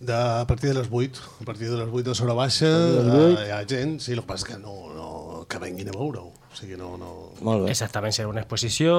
[0.00, 3.46] De, a partir de les 8, a partir de les 8 de Sora Baixa, eh,
[3.48, 6.26] hi ha gent, sí, el que passa és que no, no, que venguin a veure-ho.
[6.52, 7.08] O sigui, no, no...
[7.44, 7.70] Molt bé.
[7.72, 8.92] Exactament, serà una exposició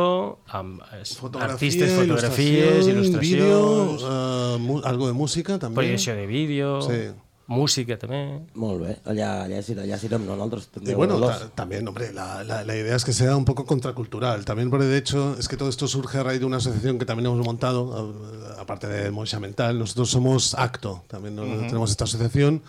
[0.58, 5.76] amb eh, Fotografia, artistes, fotografies, il·lustració, il·lustracions, vídeo, eh, mu- algo de música també.
[5.84, 7.00] projecció de vídeo, Sí.
[7.48, 8.42] Música també.
[8.56, 8.98] Molt bé.
[9.06, 10.92] Allà, allà, allà serem nosaltres també.
[10.92, 14.44] Y bueno, ta- también, hombre, la, la, la idea es que sea un poco contracultural.
[14.46, 17.06] También, porque de hecho, es que todo esto surge a raíz de una asociación que
[17.06, 17.80] también hemos montado,
[18.58, 19.80] a- aparte de Moisha Mental.
[19.80, 21.44] Nosotros somos Acto, también ¿no?
[21.68, 22.62] tenemos esta asociación.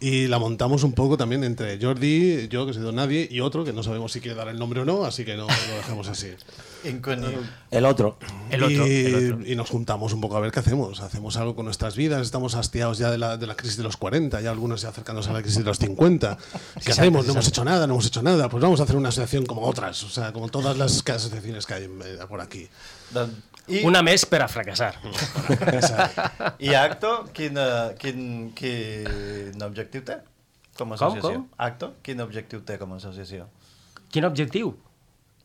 [0.00, 3.64] Y la montamos un poco también entre Jordi, yo, que soy Don Nadie, y otro,
[3.64, 6.08] que no sabemos si quiere dar el nombre o no, así que no lo dejamos
[6.08, 6.28] así.
[7.70, 8.16] El otro.
[8.50, 9.46] El otro, y, el otro.
[9.46, 11.00] y nos juntamos un poco a ver qué hacemos.
[11.00, 12.22] Hacemos algo con nuestras vidas.
[12.22, 15.28] Estamos hastiados ya de la, de la crisis de los 40, ya algunos ya acercándose
[15.28, 16.38] a la crisis de los 50.
[16.84, 17.26] ¿Qué hacemos?
[17.26, 18.48] No hemos hecho nada, no hemos hecho nada.
[18.48, 21.74] Pues vamos a hacer una asociación como otras, o sea, como todas las asociaciones que
[21.74, 21.88] hay
[22.28, 22.68] por aquí.
[23.70, 24.96] I, Una més per a fracassar.
[26.66, 28.24] I Acto, quin, eh, quin,
[28.58, 30.18] quin objectiu té
[30.76, 31.42] com a Com, associació?
[31.42, 31.48] com?
[31.66, 33.46] Acto, quin objectiu té com a associació?
[34.10, 34.72] Quin objectiu?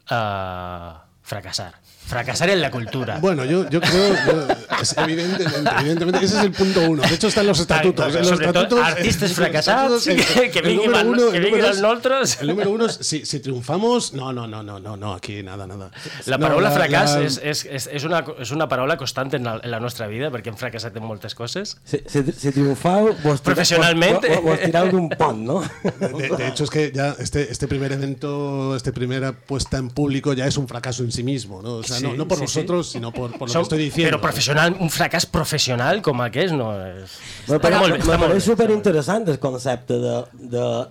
[0.05, 0.93] Uh,
[1.25, 1.71] fracassar.
[2.05, 3.17] Fracassar en la cultura.
[3.19, 4.47] Bueno, yo, yo creo, yo-
[4.81, 7.01] es evidentemente, evidentemente, ese es el punto uno.
[7.01, 8.05] De hecho, está en los estatutos.
[8.07, 11.41] Exacte, En los estatutos artistes en los fracassats, estatutos, que- que el número uno- el
[11.43, 12.37] número es- nostres.
[12.41, 15.65] El número uno es, si, si triunfamos, no, no, no, no, no, no, aquí nada,
[15.65, 15.89] nada.
[16.27, 19.43] La No, paraula fracàs la- és, és, és, és, una, és una paraula constant en
[19.43, 21.77] la, en la nostra vida, perquè hem fracassat en moltes coses.
[21.85, 24.21] Si, si, si triunfau, vos, Professionalment.
[24.21, 25.63] Vos, vos, vos tirau d'un pont, no?
[25.99, 30.33] De, de hecho, es que ya este, este primer evento, este primera puesta en público
[30.33, 31.75] ya es un fracaso en sí mismo, ¿no?
[31.77, 32.59] O sea, no, Sí, no por sí, sí.
[32.59, 34.17] nosotros, sino por, por lo Som- que estoy diciendo.
[34.17, 37.17] Però professional, un fracàs professional com aquest no és...
[37.47, 38.39] Me Està pareix, molt bé, està molt bé.
[38.41, 39.97] superinteressant el concepte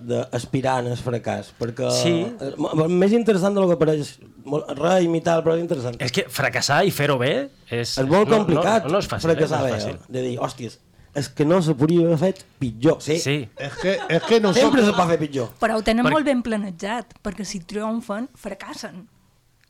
[0.01, 2.15] d'aspirar al fracàs, perquè Sí.
[2.41, 5.97] eh, més interessant del que pareix molt- res imitar, però és interessant.
[6.01, 7.99] És que fracassar i fer-ho bé és...
[7.99, 9.63] És molt no- complicat No, no, és fàcil, fracassar eh?
[9.63, 9.99] no bé, és fàcil.
[10.09, 10.79] de dir, hòsties,
[11.15, 12.97] és que no se podria haver fet pitjor.
[13.01, 14.85] Sí, Sí, Es que, es que sempre nosotros...
[14.87, 15.49] se pot fer pitjor.
[15.61, 19.09] Però ho tenen Per- molt ben planejat, perquè si triomfen, fracassen.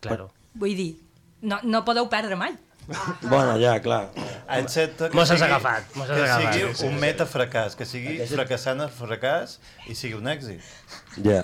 [0.00, 0.30] claro.
[0.54, 1.00] Vull dir,
[1.44, 2.54] no, no podeu perdre mai.
[3.22, 4.10] Bueno, ja, clar.
[4.58, 6.58] Excepte que Mos has sigui, agafat, mos has que agafat.
[6.58, 9.54] sigui un metafracàs, que sigui fracassant el fracàs
[9.88, 10.60] i sigui un èxit.
[11.24, 11.40] Ja.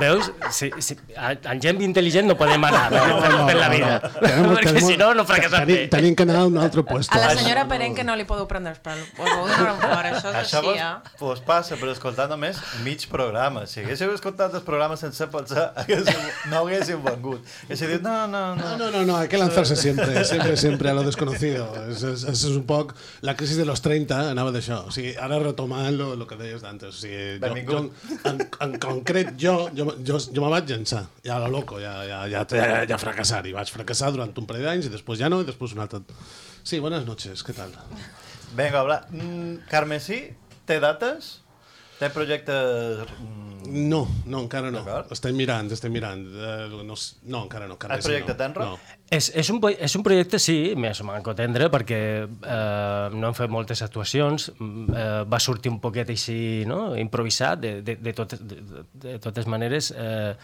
[0.00, 0.30] Veus?
[0.54, 3.92] Si, si, amb gent intel·ligent no podem anar per, per, per la vida.
[4.18, 5.74] Tenemos- Perquè tenemos- si no, no fracassem bé.
[5.74, 7.14] Tenim, tenim que anar a un altre puesto.
[7.14, 9.00] A la senyora Perenque no li podeu prendre el pèl.
[9.18, 9.26] Ho
[9.80, 11.16] fora, això és Això així, vos, eh?
[11.20, 13.66] vos passa per escoltar només mig programa.
[13.66, 16.18] Si haguéssiu escoltat el programa sense pensar, haguéssiu,
[16.50, 17.44] no haguéssiu vengut.
[17.66, 18.68] Haguéssiu dit, no, no, no.
[18.68, 21.72] No, no, no, no, hay que lanzarse siempre, siempre, siempre a lo desconocido.
[21.90, 24.84] Es, es, es un poc la crisis de los 30, anava d'això.
[24.88, 26.94] O sigui, ara retomant lo, lo que deies d'antes.
[26.94, 27.80] O sigui, jo, jo,
[28.30, 31.94] en, en concret, jo, jo, jo, jo me vaig llançar, ja a lo loco, ja,
[32.06, 33.44] ja, ja, ja, ja fracassar.
[33.46, 36.02] I vaig fracassar durant un parell d'anys i després ja no, i després un altre.
[36.62, 37.72] Sí, buenas noches, ¿qué tal?
[38.56, 39.02] Vinga, hola.
[39.10, 40.22] Mm, Carme, sí?
[40.68, 41.38] Té dates?
[41.98, 43.04] Té projectes...
[43.18, 44.80] Mm, No, no, encara no.
[45.12, 46.22] Estem mirant, estem mirant.
[46.24, 47.76] Uh, no, no, encara no.
[47.76, 48.38] Encara El projecte no.
[48.38, 48.68] Tenra?
[48.70, 48.78] No.
[49.10, 53.52] És, és, un, és un projecte, sí, més manco tendre, perquè eh, no hem fet
[53.52, 58.42] moltes actuacions, mm, eh, va sortir un poquet així, no?, improvisat, de, de, de, totes,
[58.44, 58.60] de,
[59.04, 60.34] de, totes maneres, eh,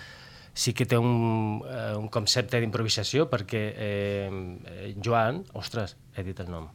[0.55, 6.41] sí que té un, eh, un concepte d'improvisació, perquè eh, eh, Joan, ostres, he dit
[6.45, 6.69] el nom,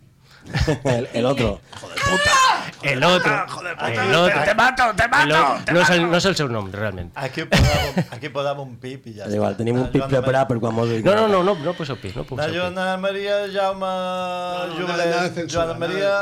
[0.83, 1.59] El, el otro.
[2.81, 3.33] el otro,
[3.83, 7.11] el otro, te mato, te mato, no és, el, no és el seu nom, realment.
[7.15, 10.57] aquí, posàvem, aquí posàvem un pip i ja És igual, tenim un Joana preparat per
[10.63, 12.57] quan mos No, no, no, no, no poseu pi, no Na poseu pi.
[12.57, 13.91] Joana Maria, Jaume,
[14.71, 14.75] no,
[15.27, 16.15] de censura, Joana Maria...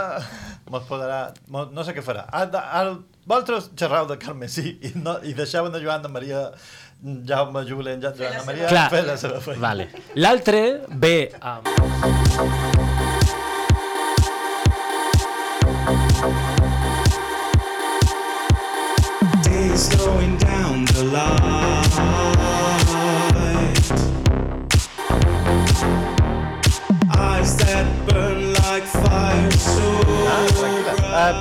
[0.67, 1.19] Mos podrà...
[1.47, 2.25] Mos, no sé què farà.
[2.27, 2.89] Ah, da- Al,
[3.23, 6.41] vosaltres xerrau de Carmesí i, no, i deixeu a Joana Maria,
[7.29, 9.61] Jaume, Jubilet, Joana Maria Clar, fer la seva feina.
[9.63, 9.87] vale.
[10.19, 12.66] L'altre ve amb...
[19.77, 21.66] Days going down the line.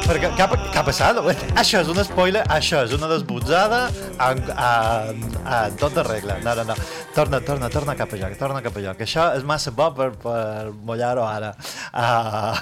[0.04, 1.20] Perquè, què, ha, què ha passat?
[1.59, 3.87] Això és un spoiler, això és una desbutzada
[4.26, 6.38] en, en, en tota regla.
[6.44, 6.76] No, no, no.
[7.16, 10.74] Torna, torna, torna cap allà, torna cap allà, que això és massa bo per, per
[10.88, 11.54] mullar-ho ara.
[11.92, 12.52] Uh,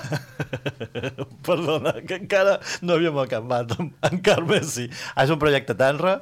[1.49, 3.75] perdona, que encara no havíem acabat
[4.11, 4.87] en Carme, sí.
[5.18, 6.20] És un projecte tenra,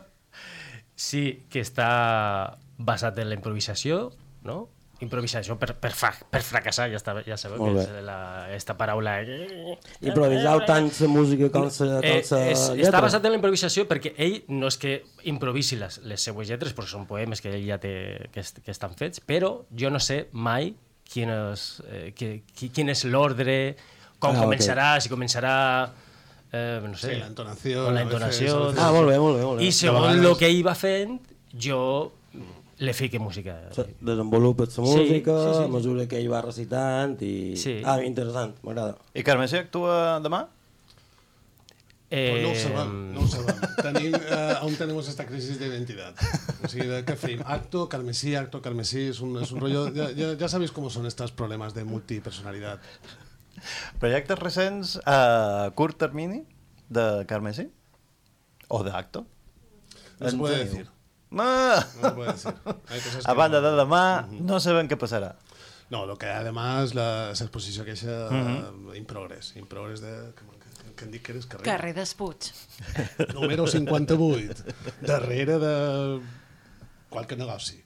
[1.03, 4.11] Sí, que està basat en la improvisació,
[4.47, 4.69] no?
[5.03, 8.19] Improvisació per, per, fra per fracassar, ja, està, ja sabeu Molt que és la,
[8.55, 9.17] esta paraula...
[10.01, 12.87] Improvisau tant la música com la Eh, és, lletra.
[12.87, 14.95] està basat en la improvisació perquè ell no és que
[15.31, 18.71] improvisi les, les seues lletres, perquè són poemes que ell ja té, que, est, que
[18.75, 20.73] estan fets, però jo no sé mai
[21.13, 23.75] quin és, eh, qui, qui, quin és l'ordre,
[24.23, 25.57] com Ah, començarà, si començarà...
[26.53, 28.57] Eh, no sé, Sí, la entonació, la entonació.
[28.69, 29.45] veces- Ah, molt bé, molt bé.
[29.45, 29.65] Molt bé.
[29.67, 31.19] I segons el que ell va fent,
[31.57, 32.13] jo
[32.83, 33.55] le fique música.
[33.71, 35.65] Se- Desenvolupes la Sí, música sí, sí.
[35.65, 37.55] a mesura que ell va recitant i...
[37.57, 37.77] Sí.
[37.87, 38.97] Ah, interessant, m'agrada.
[39.15, 40.49] i Carme sí actua demà?
[42.11, 43.57] Eh, Pues no ho sabem, no ho sabem.
[43.87, 46.13] Tenim, eh, aún tenemos esta crisis de identidad.
[46.63, 47.41] O sigui, de què fem?
[47.47, 49.89] Acto, carmesí, acto, carmesí, es un, es un rollo...
[49.95, 52.81] Ya, ya, ya sabéis cómo son estos problemas de multipersonalidad.
[54.03, 56.43] Projectes recents a curt termini?
[56.93, 57.71] de Carmesí?
[58.69, 59.25] O d'acto?
[60.21, 60.73] No se puede teniu?
[60.73, 60.91] decir.
[61.33, 62.55] No se puede decir.
[62.89, 65.33] Hay cosas que A banda no- de demà, no sabem què passarà.
[65.93, 70.13] No, lo que además la, esa exposició que eixa uh in progress, in progress de...
[70.37, 71.65] Que, que, que em dic que eres carrer.
[71.67, 72.49] Carrer d'Espuig.
[73.37, 74.65] Número 58.
[75.05, 75.75] Darrere de
[77.13, 77.83] qualque negoci.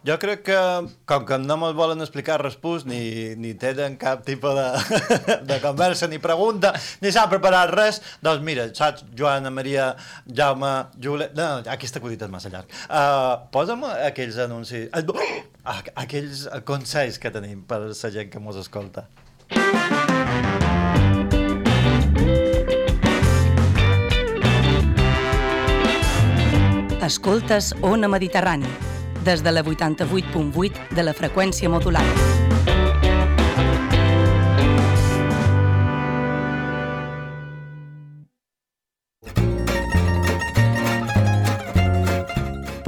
[0.00, 0.56] Jo crec que,
[1.04, 4.96] com que no me'l volen explicar respús, ni, ni tenen cap tipus de,
[5.50, 6.72] de conversa ni pregunta,
[7.04, 9.90] ni s'ha preparat res, doncs mira, saps, Joana, Maria,
[10.24, 11.28] Jaume, Julià...
[11.36, 12.72] No, aquesta acudit és massa llarg.
[12.88, 14.88] Uh, posa'm aquells anuncis...
[14.88, 19.04] Uh, aquells consells que tenim per la gent que mos escolta.
[27.04, 28.68] Escoltes Ona Mediterrani,
[29.24, 32.40] des de la 88.8 de la freqüència modulada.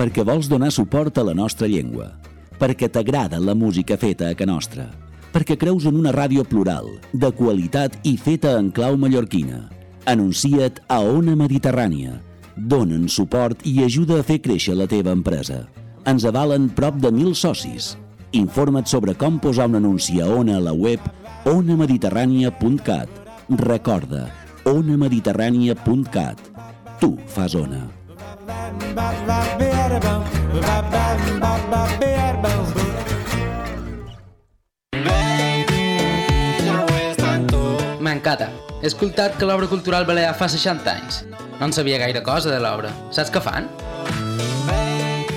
[0.03, 2.09] perquè vols donar suport a la nostra llengua,
[2.59, 4.89] perquè t'agrada la música feta a ca nostra,
[5.31, 9.69] perquè creus en una ràdio plural, de qualitat i feta en clau mallorquina.
[10.11, 12.19] Anuncia't a Ona Mediterrània.
[12.57, 15.63] Donen suport i ajuda a fer créixer la teva empresa.
[16.03, 17.97] Ens avalen prop de mil socis.
[18.35, 21.01] Informa't sobre com posar un anunci a Ona a la web
[21.47, 23.09] onamediterrània.cat.
[23.63, 24.27] Recorda,
[24.67, 26.39] onamediterrània.cat.
[26.99, 27.87] Tu fas Ona.
[38.03, 38.51] M'encanta.
[38.83, 41.23] He escoltat que l'obra cultural balear fa 60 anys.
[41.61, 42.91] No en sabia gaire cosa de l'obra.
[43.15, 43.71] Saps què fan?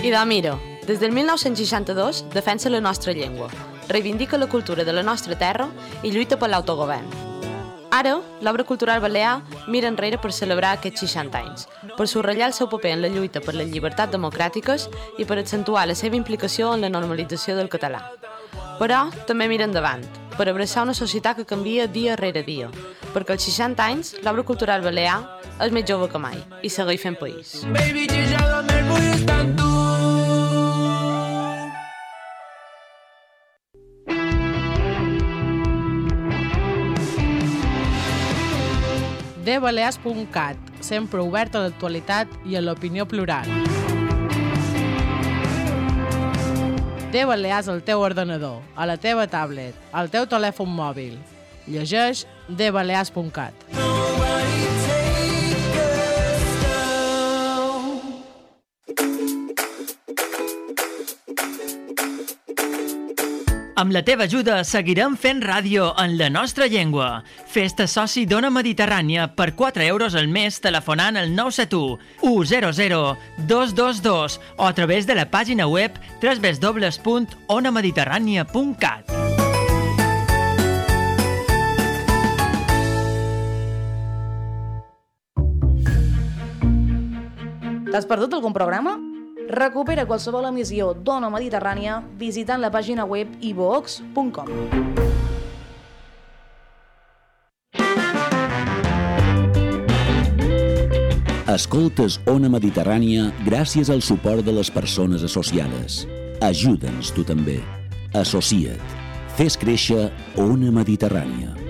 [0.05, 3.47] Idamiro, des del 1962 defensa la nostra llengua,
[3.89, 5.65] reivindica la cultura de la nostra terra
[6.03, 7.07] i lluita per l'autogovern.
[7.89, 11.65] Ara, l'obra cultural balear mira enrere per celebrar aquests 60 anys,
[11.97, 15.87] per subratllar el seu paper en la lluita per les llibertats democràtiques i per accentuar
[15.89, 18.03] la seva implicació en la normalització del català.
[18.77, 20.05] Però també mira endavant,
[20.37, 22.69] per abraçar una societat que canvia dia rere dia,
[23.15, 25.23] perquè als 60 anys l'obra cultural balear
[25.65, 27.63] és més jove que mai i segueix fent país.
[27.73, 29.74] Baby, ya donde voy estás
[39.55, 39.61] tú.
[39.61, 43.47] dbalears.cat, sempre obert a l'actualitat i a l'opinió plural.
[47.11, 51.15] De Balears al teu ordenador, a la teva tablet, al teu telèfon mòbil.
[51.67, 53.94] Llegeix dbalears.cat.
[63.75, 67.27] Amb la teva ajuda seguirem fent ràdio en la nostra llengua.
[67.51, 71.99] Fes-te soci d'Ona Mediterrània per 4 euros al mes telefonant al 971
[72.71, 73.19] 100
[73.51, 75.91] 222 o a través de la pàgina web
[76.23, 79.11] www.onamediterrània.cat.
[87.91, 89.14] T'has perdut algun programa?
[89.49, 94.49] Recupera qualsevol emissió d'Ona Mediterrània visitant la pàgina web ivox.com.
[101.55, 106.01] Escoltes Ona Mediterrània gràcies al suport de les persones associades.
[106.43, 107.61] Ajuda'ns tu també.
[108.17, 108.97] Associa't.
[109.37, 110.09] Fes créixer
[110.41, 111.64] Ona Mediterrània.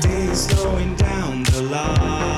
[0.00, 2.33] Days slowing down the light.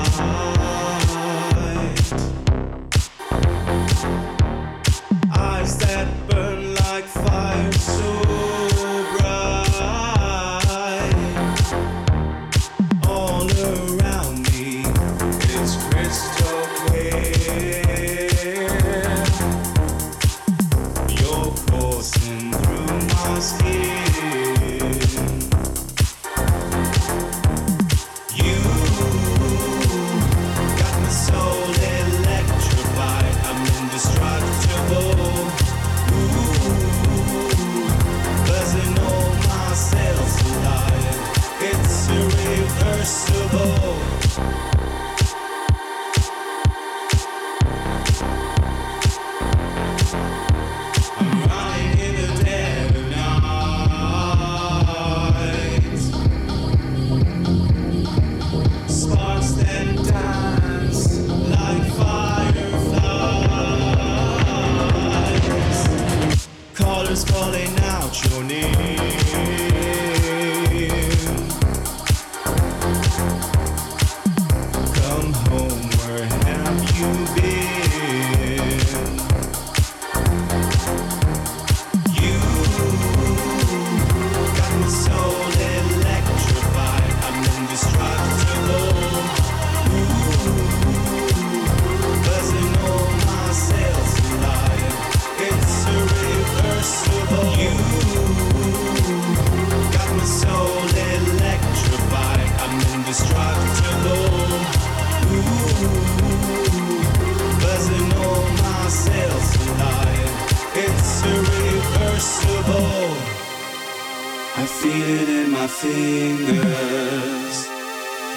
[114.59, 114.91] I feel
[115.21, 117.57] it in my fingers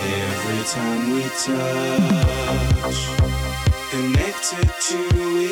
[0.02, 3.00] every time we touch.
[3.90, 5.00] Connected to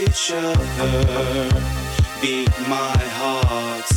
[0.03, 1.49] each other,
[2.21, 3.91] beat my heart.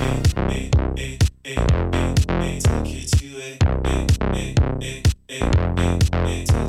[0.00, 1.56] Eh, eh, eh, eh,
[1.92, 3.56] eh, take it to it.
[3.84, 5.42] Eh, eh, eh, eh,
[5.76, 6.65] eh, eh,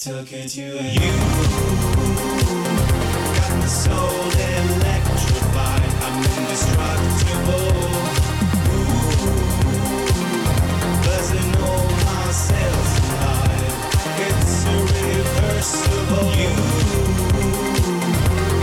[0.00, 0.62] take it to.
[0.62, 1.12] You
[3.36, 5.92] got my soul electrified.
[6.04, 7.68] I'm indestructible.
[11.04, 13.76] Buzzing all my cells alive.
[14.24, 16.28] It's irreversible.
[16.40, 16.52] You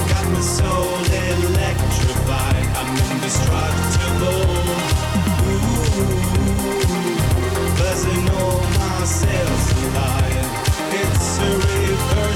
[0.09, 2.65] got my soul electrified.
[2.79, 4.41] I'm indestructible.
[7.77, 10.26] Buzzing all my cells alive.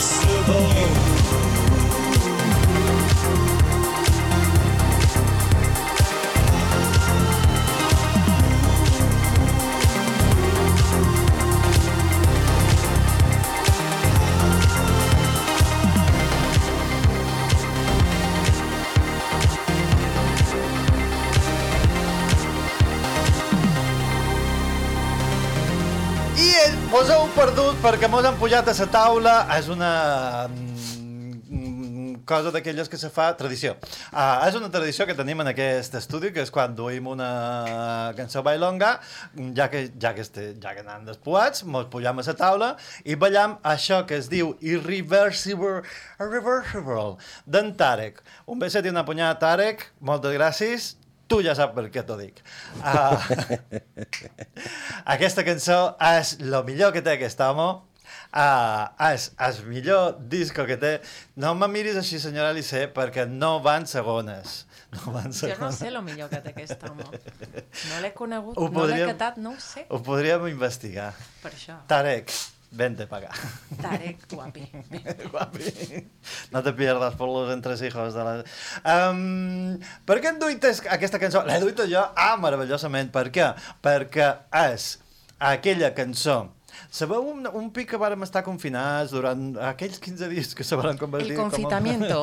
[0.03, 0.81] It's irreversible.
[27.81, 29.33] Perquè mos han pujat a la taula.
[29.57, 29.91] És una
[30.51, 33.73] mm, cosa d'aquelles que se fa tradició.
[34.13, 38.43] Uh, és una tradició que tenim en aquest estudi, que és quan duim una cançó
[38.45, 38.93] bailonga,
[39.57, 42.71] ja que, ja que, este, ja que anem despuats, mos pujam a la taula
[43.03, 45.81] i ballam això que es diu Irreversible,
[46.21, 47.17] irreversible
[47.49, 48.21] d'en Tarek.
[48.45, 49.89] Un beset i una punyada, Tarek.
[50.05, 51.00] Moltes gràcies.
[51.31, 52.41] Tu ja saps per què t'ho dic.
[52.81, 53.15] Uh,
[55.15, 55.79] aquesta cançó
[56.11, 57.69] és el millor que té aquest home.
[58.31, 60.91] Uh, és el millor disco que té.
[61.39, 64.61] No me miris així, senyora Alice, perquè no van segones.
[64.91, 65.75] No van Jo no segones.
[65.79, 67.05] sé el millor que té aquest home.
[67.93, 69.85] No l'he conegut, Ho no l'he podríem- catat, no ho sé.
[69.87, 71.13] Ho podríem investigar.
[71.39, 71.77] Per això.
[71.87, 72.27] Tarek,
[72.71, 73.49] vente para acá.
[73.81, 74.71] Tarek, guapi.
[75.31, 76.09] guapi.
[76.51, 78.33] No te pierdas por los entresijos de la...
[78.83, 81.43] Um, per què han duit es- aquesta cançó?
[81.47, 83.11] L'he duit jo, ah, meravellosament.
[83.11, 83.51] Per què?
[83.83, 84.31] Perquè
[84.63, 84.95] és
[85.51, 86.41] aquella cançó
[86.91, 90.97] Sabeu un, un pic que vàrem estar confinats durant aquells 15 dies que se van
[90.99, 91.33] convertir...
[91.35, 92.21] El confitamiento.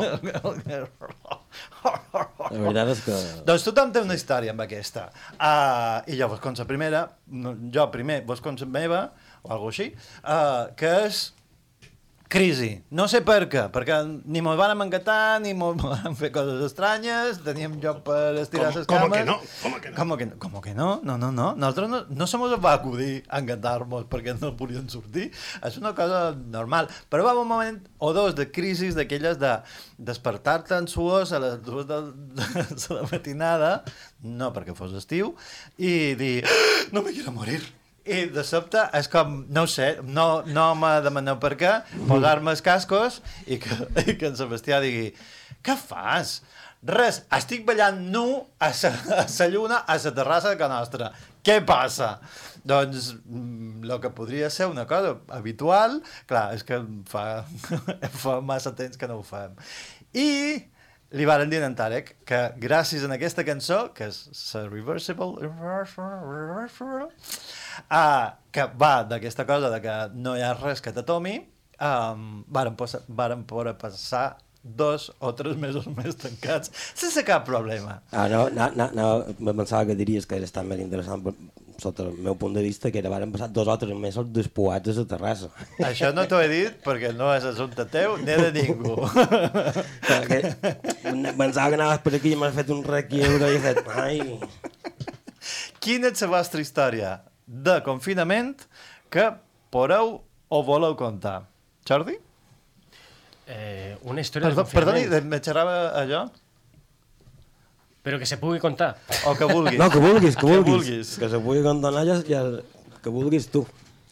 [1.84, 3.16] La veritat és que...
[3.48, 5.08] Doncs tothom té una història amb aquesta.
[5.36, 7.04] Uh, I jo vos conto la primera,
[7.74, 9.02] jo primer vos conto la meva,
[9.42, 9.92] o alguna així,
[10.24, 11.26] uh, que és
[12.28, 12.82] crisi.
[12.92, 13.94] No sé per què, perquè
[14.28, 18.76] ni mos van engatar, ni mos van fer coses estranyes, teníem lloc per estirar Com-
[18.76, 19.16] les com cames.
[19.16, 19.36] que no?
[19.62, 19.96] Com que no?
[19.96, 20.36] Com que no?
[20.42, 20.88] Com que no?
[21.08, 21.46] No, no, no.
[21.56, 25.30] Nosaltres no, no se mos va acudir engatar-nos perquè no volien sortir.
[25.64, 26.90] És una cosa normal.
[27.08, 29.54] Però va un moment o dos de crisis d'aquelles de
[29.96, 32.02] despertar-te en suors a les dues de,
[32.76, 33.72] de la matinada,
[34.20, 35.32] no perquè fos estiu,
[35.80, 37.64] i dir, "Ah, no me quiero morir.
[38.08, 41.74] I de sobte és com, no sé, no, no me demaneu per què,
[42.08, 43.76] posar-me els cascos i que,
[44.08, 45.10] i que en Sebastià digui
[45.64, 46.38] què fas?
[46.88, 48.24] Res, estic ballant nu
[48.62, 51.10] a sa, a sa lluna a la terrassa de nostra.
[51.42, 52.18] Què passa?
[52.68, 55.98] Doncs el que podria ser una cosa habitual,
[56.30, 56.80] clar, és que
[57.10, 57.44] fa,
[58.22, 59.58] fa massa temps que no ho fem.
[60.14, 60.28] I
[61.18, 64.18] li varen dir a en Tarek que gràcies a aquesta cançó, que és
[64.54, 67.08] la Reversible, Reversible,
[67.86, 71.38] uh, que va d'aquesta cosa de que no hi ha res que t'atomi,
[71.80, 78.00] um, varen, posa, varen poder passar dos o tres mesos més tancats sense cap problema.
[78.10, 79.08] Ah, no, no, no, no,
[79.38, 81.34] me pensava que diries que era tan més interessant per,
[81.78, 84.90] sota el meu punt de vista, que era varen passar dos o tres mesos despuats
[84.90, 85.50] a la terrassa.
[85.86, 88.96] Això no t'ho he dit perquè no és assumpte teu ni de ningú.
[90.28, 90.42] que,
[91.38, 93.82] pensava que anaves per aquí i m'has fet un requiebre i he fet...
[93.94, 94.20] Ai,
[95.78, 97.14] Quina és la vostra història
[97.48, 98.66] de confinament
[99.10, 99.30] que
[99.72, 100.18] podeu
[100.52, 101.46] o voleu contar?
[101.88, 102.18] Jordi?
[103.48, 105.30] Eh, una història Perdó, de perdoni, confinament.
[105.32, 106.26] me xerrava allò?
[108.04, 108.96] Però que se pugui contar.
[109.26, 109.78] O que vulguis.
[109.80, 110.74] No, que vulguis, que Que vulguis.
[110.74, 111.14] vulguis.
[111.18, 112.42] Que se pugui condonar ja, ja,
[113.02, 113.66] que vulguis tu.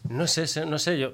[0.08, 1.08] No sé, no sé, jo,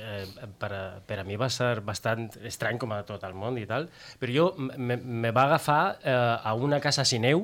[0.00, 0.24] eh,
[0.58, 3.66] per, a, per a mi va ser bastant estrany com a tot el món i
[3.68, 7.42] tal, però jo me, me va agafar eh, a una casa sin neu,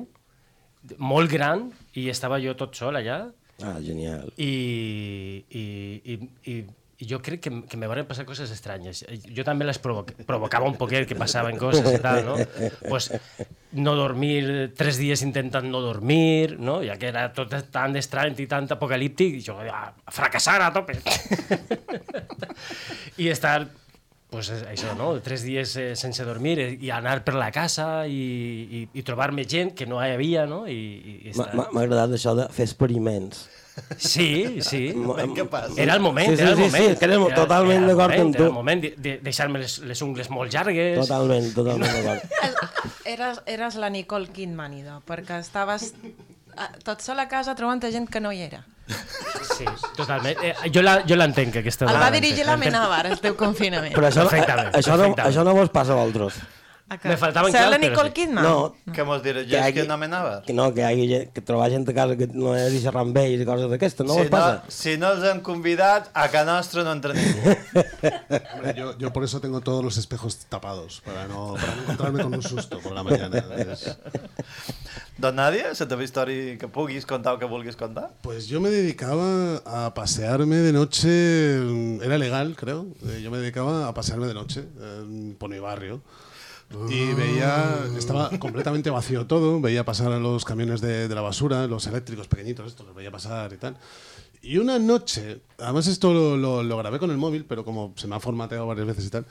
[0.97, 3.19] molt gran, i estava jo tot sol allà,
[3.63, 4.33] Ah, genial.
[4.35, 5.63] i, i,
[6.03, 6.15] i,
[6.51, 6.55] i,
[6.97, 9.03] i jo crec que, que me van passar coses estranyes.
[9.35, 12.35] Jo també les provoc provocava un poquet que passaven coses i tal, no?
[12.87, 13.09] Pues,
[13.75, 16.79] no dormir, tres dies intentant no dormir, no?
[16.87, 20.95] Ja que era tot tan estrany i tan apocalíptic, jo, a fracassar a tope.
[23.23, 23.67] I estar
[24.35, 25.13] pues, és això, no?
[25.25, 28.21] tres dies eh, sense dormir eh, i anar per la casa i,
[28.83, 30.65] i, i trobar-me gent que no hi havia, no?
[30.69, 31.53] I, i, M'ha estar...
[31.57, 33.47] m'ha- m'ha agradat això de fer experiments.
[33.99, 34.85] Sí, sí.
[35.75, 36.85] Era el moment, Sí, sí, era el sí, moment.
[36.93, 38.43] sí, que érem totalment era el d'acord amb tu.
[38.45, 40.95] Era el moment de, de deixar-me les, les ungles molt llargues.
[41.01, 42.93] Totalment, totalment d'acord.
[43.05, 46.13] Eres, eres la Nicole Kidman, idò, perquè estaves eh,
[46.83, 48.65] tot sol a casa trobant gent que no hi era.
[49.57, 49.65] Sí,
[49.97, 50.37] totalment.
[50.43, 52.57] Eh, jo la- jo l'entenc, aquesta El va dirigir la.
[52.57, 53.95] Menavar, el teu confinament.
[53.95, 55.33] Però això, Perfectament, això, no, perfectament.
[55.33, 56.35] això no vos passa a vosaltres.
[56.87, 58.13] A que- Me faltaven Ser la clars, però Nicole sí.
[58.13, 58.43] Kidman?
[58.43, 59.41] No, Què mos diré?
[59.47, 60.43] Que Jo és hagi- que no m'anava.
[60.43, 63.01] que no, que hi hagi que trobar gent a casa que no és i xerrar
[63.01, 64.53] amb ells i coses d'aquestes, no si, vos passa?
[64.63, 67.41] no, si no els hem convidat, a casa nostra no entra ningú.
[68.53, 72.21] Hombre, yo, yo por eso tengo todos los espejos tapados, para no, para no encontrarme
[72.21, 73.39] con un susto por la mañana.
[73.57, 73.97] Es-
[75.17, 78.09] Don Nadia, la teva història que puguis contar o que vulguis contar?
[78.21, 83.37] Pues yo me dedicaba a pasearme de noche, mm, era legal creo, eh, yo me
[83.37, 86.01] dedicaba a pasearme de noche eh, por mi barrio.
[86.89, 91.67] Y veía, estaba completamente vacío todo, veía pasar a los camiones de, de la basura,
[91.67, 93.77] los eléctricos pequeñitos, estos los veía pasar y tal.
[94.41, 98.07] Y una noche, además esto lo, lo- lo grabé con el móvil, pero como se
[98.07, 99.25] me ha formateado varias veces y tal,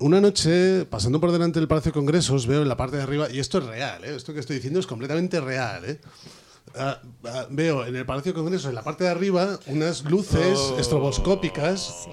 [0.00, 3.28] una noche, pasando por delante del Palacio de Congresos, veo en la parte de arriba,
[3.30, 4.14] y esto es real, ¿eh?
[4.16, 6.00] esto que estoy diciendo es completamente real, ¿eh?
[6.76, 10.58] Ah, ah, veo en el Palacio de Congresos, en la parte de arriba, unas luces
[10.58, 10.78] Oh.
[10.78, 12.08] estroboscópicas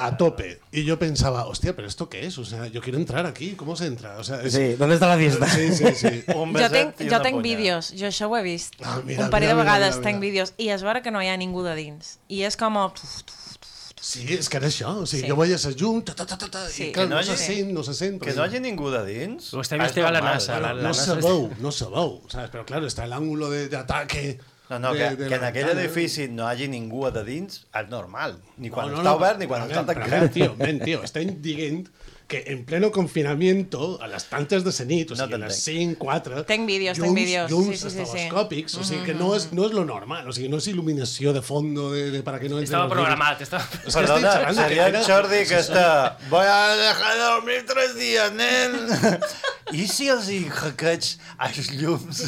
[0.00, 0.60] a tope.
[0.70, 2.38] Y yo pensaba, hostia, ¿pero esto qué es?
[2.38, 4.16] O sea, yo quiero entrar aquí, ¿cómo se entra?
[4.18, 5.46] O sea, es- Sí, ¿dónde está la fiesta?
[5.48, 6.22] Sí, sí, sí.
[6.26, 8.74] Jo tenc, jo tenc vídeos, jo això ho he vist.
[8.82, 10.30] Ah, mira, un parell mira, de vegades mira, tenc mira.
[10.30, 12.18] vídeos i es veure que no hi ha ningú de dins.
[12.28, 12.78] I és com...
[12.78, 12.92] A...
[14.00, 14.92] Sí, és que era això.
[15.02, 15.28] O sigui, Sí.
[15.28, 16.88] jo veia la llum, ta, ta, ta, ta, ta, Sí.
[16.88, 18.20] i clar, Que no no, hagi- se sent, no se sent.
[18.22, 19.52] Que no hi hagi ningú de dins?
[19.54, 20.20] Ho està És investigant la.
[20.20, 20.60] NASA.
[20.60, 22.50] La, no, la no se veu, no se veu, ¿sabes?
[22.50, 24.38] Pero claro, está el ángulo de, de ataque.
[24.70, 27.24] No, no, de- que, de que la en aquell edifici no hi hagi ningú de
[27.24, 28.38] dins és normal.
[28.58, 30.20] Ni quan No, no, està no, obert ni però quan nen, està però tancat.
[30.20, 31.88] nen, tío, nen, tío, estem dient
[32.28, 35.96] que en pleno confinamiento, a les tantes de senit, o No sigui, a les t'entenc.
[35.96, 36.42] 5, 4...
[36.50, 37.50] Tenc vídeos, tenc llums, vídeos.
[37.50, 38.02] Llums Sí, sí, sí, sí.
[38.04, 41.32] estroboscòpics, o sigui, que no és, no és lo normal, o sigui, no és il·luminació
[41.32, 43.40] de fondo de, de, para que no Estava programat.
[43.46, 43.64] Estava...
[43.80, 45.86] És que Perdona, seria que el Jordi que està...
[46.28, 48.76] Voy a dejar de dormir tres dies, nen.
[49.72, 51.14] I si els hi hackeig
[51.48, 52.26] als llums?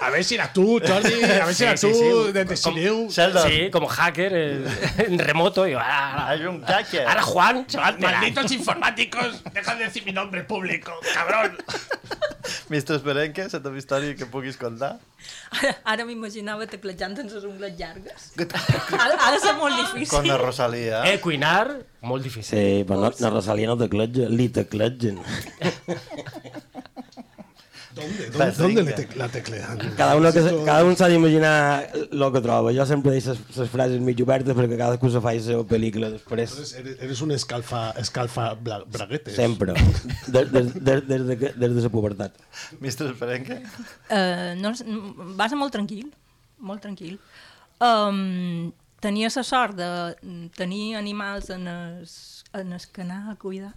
[0.00, 2.32] A ver si eras tú, Jordi, a ver si sí, tú, sí.
[2.32, 3.08] de Tessileu.
[3.10, 4.64] Sheldon, Sí, como hacker eh,
[4.98, 5.68] en remoto.
[5.68, 7.06] Y, ah, hay un hacker.
[7.06, 8.20] ahora Juan se va a enterar.
[8.20, 11.58] Malditos informáticos, deja de decir mi nombre público, cabrón.
[12.70, 12.96] Mr.
[12.96, 14.96] Esperenque, la teva història que puguis contar?
[15.60, 18.30] Ara, ara m'imaginava teclejant amb les ungles llargues.
[18.38, 20.10] Ha de ser molt difícil.
[20.14, 21.02] Con la Rosalia.
[21.10, 22.56] Eh, cuinar, molt difícil.
[22.56, 25.20] Sí, però no, la Rosalia no tecleja, li teclegen.
[28.00, 28.30] ¿Dónde?
[28.30, 29.78] ¿Dónde, dónde le tec- la teclean?
[29.96, 32.72] Cada, uno que, se- cada un s'ha d'imaginar el que troba.
[32.72, 36.56] Jo sempre deixo les frases mig obertes perquè cadascú se faci la seva pel·lícula després.
[36.78, 39.34] Eres, eres un escalfa, escalfa bla- braguetes.
[39.36, 39.74] Sempre.
[40.26, 42.32] Des, des, des, des, de, que- des de la pubertat.
[42.80, 43.10] Mr.
[43.12, 43.62] Esperenque?
[44.10, 44.84] Uh, no, sé,
[45.38, 46.10] va ser molt tranquil,
[46.58, 47.18] molt tranquil.
[47.80, 49.90] Um, tenia la sort de
[50.56, 53.72] tenir animals en es, en es que anar a cuidar.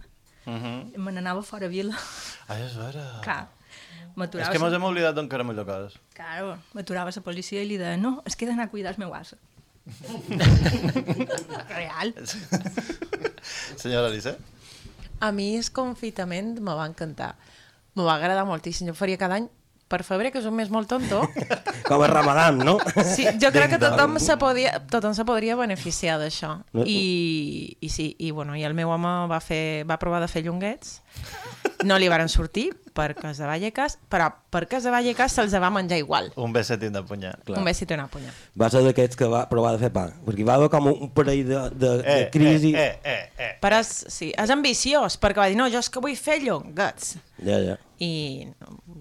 [0.46, 0.96] Uh -huh.
[0.98, 1.96] Me n'anava fora vila.
[2.48, 3.20] Ai, és vera.
[3.22, 3.48] Clar,
[4.14, 4.52] És m'aturava...
[4.54, 5.96] que mos hem oblidat d'un caramell coses.
[6.14, 9.02] Claro, m'aturava la policia i li deia no, es que he d'anar a cuidar el
[9.02, 9.36] meu asa.
[11.74, 12.14] Real.
[13.76, 14.36] Senyora Alice?
[15.20, 17.34] A mi el confitament me va encantar.
[17.94, 18.86] Me va agradar moltíssim.
[18.88, 19.50] Jo faria cada any
[19.88, 21.20] per febrer, que és un mes molt tonto.
[21.88, 22.78] Com a Ramadan, no?
[23.04, 26.56] Sí, jo crec que tothom se, podia, tothom se podria beneficiar d'això.
[26.86, 30.44] I, i sí, i, bueno, i el meu home va, fer, va provar de fer
[30.46, 31.00] llonguets.
[31.84, 36.30] No li varen sortir, per Casa Vallecas, però per Casa Vallecas se'ls va menjar igual.
[36.40, 37.34] Un beset i una punya.
[37.50, 38.32] Un besit i una punya.
[38.60, 41.10] Va ser d'aquests que va provar de fer pa, perquè hi va haver com un
[41.16, 42.72] parell de, de, de Eh, crisi...
[42.78, 43.52] eh, eh, eh.
[43.60, 47.16] Però és, sí, és ambiciós, perquè va dir, no, jo és que vull fer llonguets.
[47.42, 47.74] Ja, ja.
[48.02, 48.46] I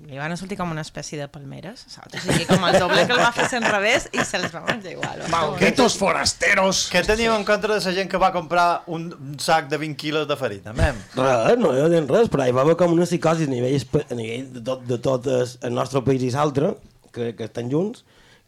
[0.10, 2.14] li van sortir com una espècie de palmeres, saps?
[2.18, 4.94] O sigui, com el doble que el va fer en revés i se'ls va menjar
[4.94, 5.24] igual.
[5.34, 6.88] Malditos forasteros!
[6.94, 9.08] Què teniu en contra de la gent que va comprar un,
[9.42, 10.98] sac de 20 quilos de farina, mem?
[11.18, 14.18] Res, no hi ha res, però hi va haver com una psicosi a nivell, a
[14.20, 16.76] nivell de tot, de tot el, nostre país i l'altre,
[17.14, 18.04] que, que estan junts,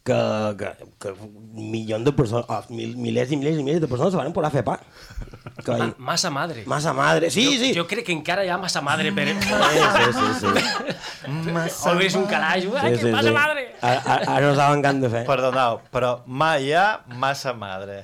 [0.05, 0.17] que,
[0.59, 0.69] que,
[1.01, 1.13] que
[1.57, 4.51] milions de persones, oh, mil, milers i milers i milers de persones se van posar
[4.51, 4.75] a fer pa.
[5.65, 6.61] Que, Ma massa madre.
[6.69, 7.71] Massa madre, sí, jo, sí.
[7.73, 9.25] Jo crec que encara hi ha massa madre per...
[9.33, 9.49] Sí, sí,
[10.19, 10.49] sí, sí.
[11.49, 13.37] Massa o és un calaix, eh, Sí, que sí, massa sí.
[13.39, 13.65] madre.
[13.81, 15.23] Ara, ara, no saben què han de fer.
[15.31, 16.89] Perdoneu, però mai hi ha
[17.25, 18.03] massa madre.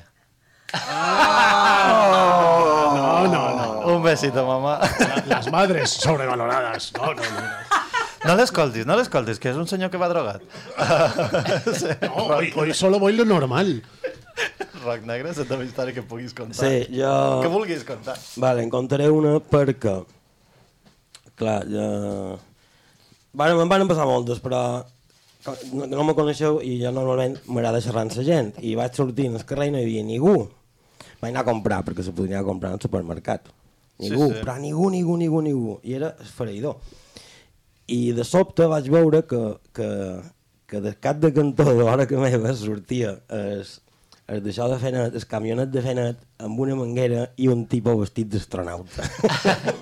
[2.97, 3.70] No, no, no.
[3.86, 4.79] Un besito, mamà.
[5.27, 6.91] Las madres sobrevaloradas.
[6.97, 7.41] No, no, no.
[7.41, 7.82] no.
[8.21, 10.43] No l'escoltis, no l'escoltis, que és un senyor que va drogat.
[12.05, 13.82] No, hoy, hoy solo voy lo normal.
[14.84, 16.61] Roc Negre, és la teva història que puguis contar.
[16.61, 17.11] Sí, jo...
[17.41, 18.17] Que vulguis contar.
[18.41, 19.95] Vale, en contaré una perquè...
[21.39, 21.88] Clar, ja...
[23.32, 24.61] Bueno, me'n van passar moltes, però
[25.73, 29.29] no, no me coneixeu i jo normalment m'agrada xerrar amb la gent i vaig sortir
[29.32, 30.36] al carrer i no hi havia ningú.
[31.21, 33.49] Vaig anar a comprar, perquè se podria anar a comprar al supermercat.
[34.01, 34.41] Ningú, Sí, sí.
[34.41, 35.77] però ningú, ningú, ningú, ningú.
[35.85, 36.77] I era esfereïdor.
[37.91, 39.41] I de sobte vaig veure que,
[39.75, 39.87] que,
[40.67, 43.75] que del cap de cantó de l'hora que meva sortia es,
[44.31, 48.31] es d'això de fenet, el camionet de fenet amb una manguera i un tipus vestit
[48.31, 49.05] d'astronauta.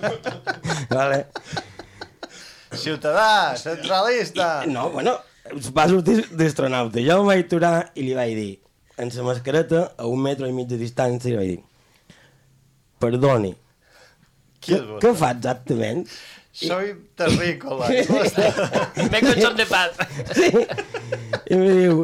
[0.90, 1.26] vale?
[2.74, 4.62] Ciutadà, centralista.
[4.66, 5.16] I, no, bueno,
[5.76, 7.00] va sortir d'astronauta.
[7.02, 8.52] Jo em vaig aturar i li vaig dir,
[9.00, 12.18] en la mascareta, a un metre i mig de distància, li vaig dir,
[13.00, 13.54] perdoni,
[14.64, 16.04] què, fa exactament?
[16.52, 17.86] Soy terrícola.
[19.12, 19.94] Me con son de paz.
[20.34, 20.50] Sí.
[21.50, 22.00] I em diu,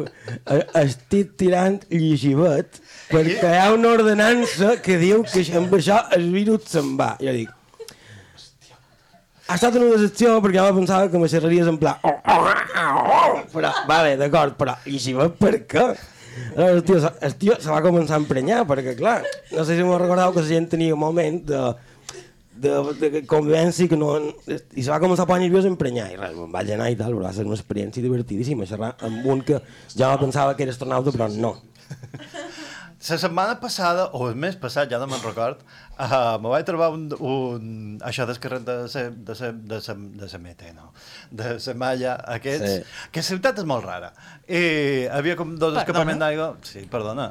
[0.47, 2.79] "E- estic tirant llegivet
[3.11, 7.13] perquè hi ha una ordenança que diu que amb això el virus se'n va.
[7.19, 7.51] I jo dic,
[9.47, 11.97] ha estat una decepció perquè jo pensava que me xerraries en pla...
[13.53, 15.85] Però, vale, d'acord, però llegivet per què?
[16.55, 16.97] Aleshores, el tio,
[17.27, 19.21] el tio se va començar a emprenyar, perquè, clar,
[19.55, 21.61] no sé si m'ho recordeu que la gent tenia un moment de,
[22.63, 24.11] de, de convivència que no...
[24.47, 26.99] I se va començar a posar nerviós a emprenyar, i res, me'n vaig anar i
[26.99, 29.61] tal, però va ser una experiència divertidíssima, xerrar amb un que
[29.93, 31.55] jo pensava que era astronauta, però no.
[32.97, 35.59] La setmana passada, o el mes passat, ja no me'n record,
[36.01, 37.67] uh, me vaig trobar un, un,
[38.01, 40.87] això del carrer de la de sa, de sa, de sa meta, no?
[41.29, 43.05] De la malla, aquests, Sí.
[43.13, 44.09] que la ciutat és molt rara.
[44.49, 45.83] I havia com dos Perdona?
[45.85, 46.49] escapaments d'aigua...
[46.65, 47.29] Sí, perdona.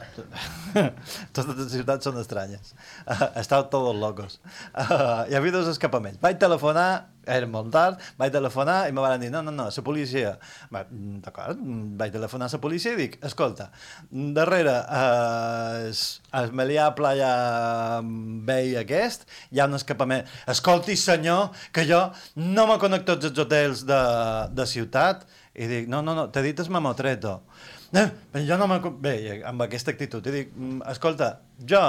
[1.34, 2.72] Totes les ciutats són estranyes.
[3.02, 4.38] Uh, estàu todos locos.
[4.70, 6.22] Uh, hi havia dos escapaments.
[6.22, 9.84] Vaig telefonar, era molt tard, vaig telefonar i me van dir, no, no, no, la
[9.84, 10.36] policia.
[10.70, 13.68] Mm, D'acord, mm, vaig telefonar a la policia i dic, escolta,
[14.10, 16.04] darrere eh, es,
[16.40, 17.32] es Melià Playa
[18.02, 20.26] Bay aquest, hi ha un escapament.
[20.46, 22.02] Escolti, senyor, que jo
[22.42, 24.02] no me connecto tots els hotels de,
[24.54, 25.26] de ciutat.
[25.56, 27.38] I dic, no, no, no, t'he dit el mamotreto.
[27.96, 28.08] Eh,
[28.44, 28.76] jo no me...
[29.00, 29.14] Bé,
[29.48, 31.80] amb aquesta actitud, i dic, "Mm, escolta, jo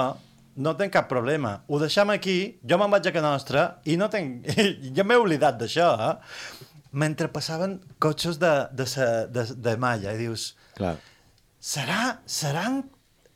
[0.58, 1.60] no tinc cap problema.
[1.70, 4.48] Ho deixem aquí, jo me'n vaig a casa nostra i no tinc...
[4.96, 6.14] ja m'he oblidat d'això, eh?
[6.98, 10.96] Mentre passaven cotxes de, de, sa, de, de malla, i dius, Clar.
[11.60, 12.80] serà, seran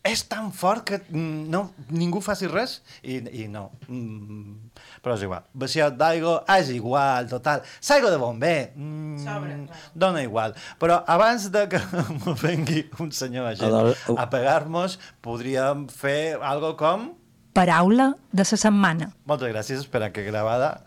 [0.03, 1.61] és tan fort que mm, no,
[1.94, 3.68] ningú faci res i, i no.
[3.86, 4.57] Mm,
[5.05, 5.44] però és igual.
[5.55, 7.62] Vaciat d'aigua és igual, total.
[7.78, 10.57] S'aigua de bomber mm, dona igual.
[10.82, 11.78] Però abans de que
[12.26, 17.12] me vengui un senyor agent Aleshores, ho- a pegar-nos podríem fer algo com?
[17.53, 19.11] Paraula de la setmana.
[19.28, 20.80] moltes gràcies, esperant que gravada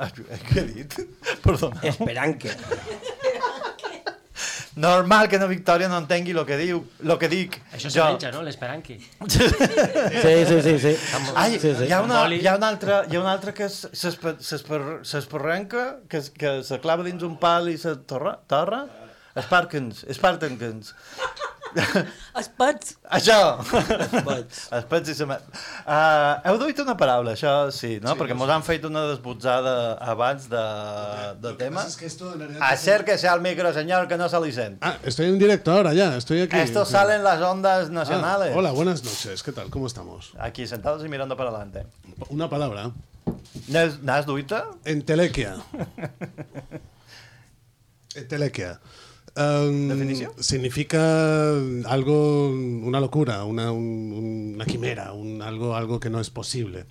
[0.49, 0.95] què he dit?
[1.45, 1.79] Perdona.
[1.87, 2.51] Esperant que...
[4.75, 8.05] Normal que no Victòria no entengui el que diu, lo que dic Això se jo.
[8.11, 8.41] menja, no?
[8.43, 8.97] L'esperanqui.
[9.25, 10.93] Sí, sí, sí, sí.
[11.35, 11.85] Ai, sí, sí.
[11.87, 14.99] hi ha una, hi ha una altra, hi ha una altra que es- s'espe- s'esper-
[15.07, 18.83] s'esparrenca, que, que se clava dins un pal i se torra, torra?
[19.35, 20.93] Esparkens, Spartankens.
[22.39, 22.93] Espets.
[23.11, 23.59] Això!
[23.59, 24.59] Espets.
[24.79, 25.25] Espets i se...
[25.27, 28.13] Uh, heu duit una paraula, això sí, no?
[28.13, 30.61] Sí, Perquè mos han fet una desbutzada abans de,
[31.43, 31.83] de tema.
[31.83, 34.77] Es que esto en realidad- Acérquese al micro, señor, que no se li sent.
[34.79, 36.55] Ah, estoy en directo ahora ya, estoy aquí.
[36.57, 38.53] Esto sale en las ondas nacionales.
[38.53, 39.69] Ah, hola, buenas noches, ¿qué tal?
[39.69, 40.31] ¿Cómo estamos?
[40.39, 41.85] Aquí sentados y mirando para adelante.
[42.29, 42.91] Una palabra.
[43.67, 44.67] N'has n'has duita?
[44.85, 45.57] Entelequia.
[48.15, 48.79] Entelequia.
[49.37, 50.31] Um, ¿Definición?
[50.39, 51.49] Significa
[51.85, 56.85] algo, una locura, una, un- una quimera, un, algo, algo que no es posible.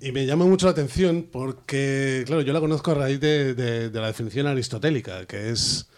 [0.00, 3.90] Y me llama mucho la atención porque, claro, yo la conozco a raíz de, de-
[3.90, 5.88] de la definición aristotélica, que es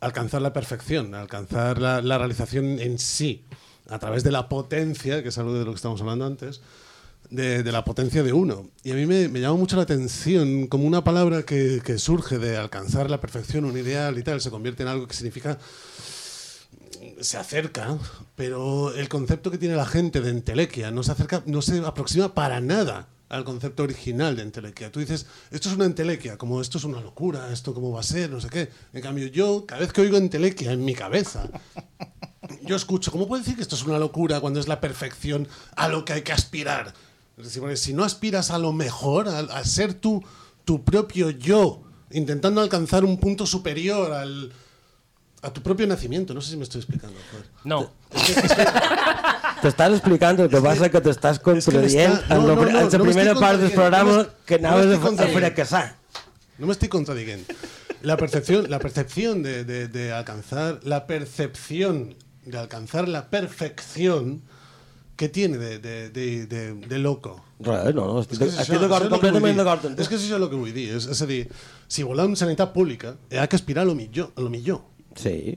[0.00, 3.44] alcanzar la perfección, alcanzar la, la realización en sí,
[3.90, 6.60] a través de la potencia, que es algo de lo que estamos hablando antes,
[7.30, 8.70] de, la potencia de uno.
[8.82, 12.38] Y a mí me, me llama mucho la atención como una palabra que, que surge
[12.38, 15.58] de alcanzar la perfección, un ideal y tal, se convierte en algo que significa
[17.20, 17.98] se acerca,
[18.36, 22.34] pero el concepto que tiene la gente de entelequia no se acerca, no se aproxima
[22.34, 24.90] para nada al concepto original de entelequia.
[24.90, 28.04] Tú dices, esto es una entelequia, como esto es una locura, esto cómo va a
[28.04, 28.70] ser, no sé qué.
[28.92, 31.48] En cambio, yo, cada vez que oigo entelequia en mi cabeza,
[32.62, 35.88] yo escucho, ¿cómo puedo decir que esto es una locura cuando es la perfección a
[35.88, 36.94] lo que hay que aspirar?
[37.40, 40.22] Es si no aspiras a lo mejor, a, a ser tú,
[40.64, 44.52] tu propio yo, intentando alcanzar un punto superior al,
[45.42, 47.16] a tu propio nacimiento, no sé si me estoy explicando.
[47.30, 47.46] joder.
[47.64, 47.90] No.
[49.62, 52.74] T'estàs explicant, el que passa que t'estàs contradient m'està- en, no, la, no, no, en
[52.76, 55.38] la primera m'estic part del programa que no contradient.
[55.38, 55.96] fracassar.
[56.58, 57.44] No me estoy contradiciendo.
[58.02, 62.14] La percepción, la percepción de, de- de alcanzar, la percepción
[62.44, 64.42] de alcanzar la perfección
[65.18, 67.32] que tiene de, de, de, de, de loco.
[67.58, 69.88] Res, no, no, estic, És que és estic d'acord, completament d'acord.
[69.98, 70.84] És que és això el que vull dir.
[70.94, 71.40] És, és a dir,
[71.90, 74.30] si volem sanitat pública, hi ha que aspirar a lo millor.
[74.38, 74.84] A lo millor.
[75.18, 75.56] Sí.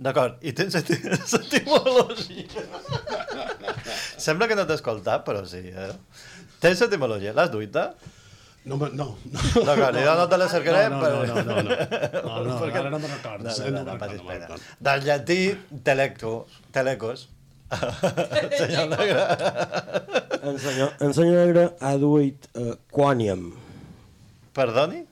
[0.00, 0.96] D'acord, i tens eti-
[1.40, 2.62] etimologia.
[4.16, 5.90] Sembla que no t'he escoltat, però sí, eh?
[6.62, 7.90] Tens etimologia, l'has duita?
[8.64, 9.10] No, me- no.
[9.32, 9.42] no.
[9.66, 11.20] D'acord, jo no te la cercaré, No, no, però...
[11.26, 11.76] no, no, no, no.
[12.24, 13.44] No, no, Perquè- ara no me'n recordo.
[13.48, 14.88] No, Sí, no, no no, me'n passis recordo, no me'n pena.
[14.88, 15.38] Del llatí,
[15.90, 16.32] telecto,
[17.70, 18.58] telecos.
[18.60, 19.22] Senyor Negre.
[20.40, 23.50] En senyor, en senyor Negre ha duit uh, quòniam.
[24.56, 25.02] Perdoni?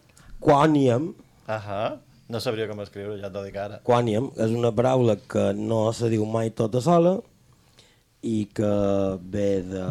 [0.41, 1.11] Quòniam,
[1.49, 1.99] Ahà.
[2.29, 3.79] No sabria com escriure, ja t'ho dic ara.
[3.85, 7.15] quòniam és una paraula que no se diu mai tota sola
[8.25, 8.73] i que
[9.33, 9.85] ve de,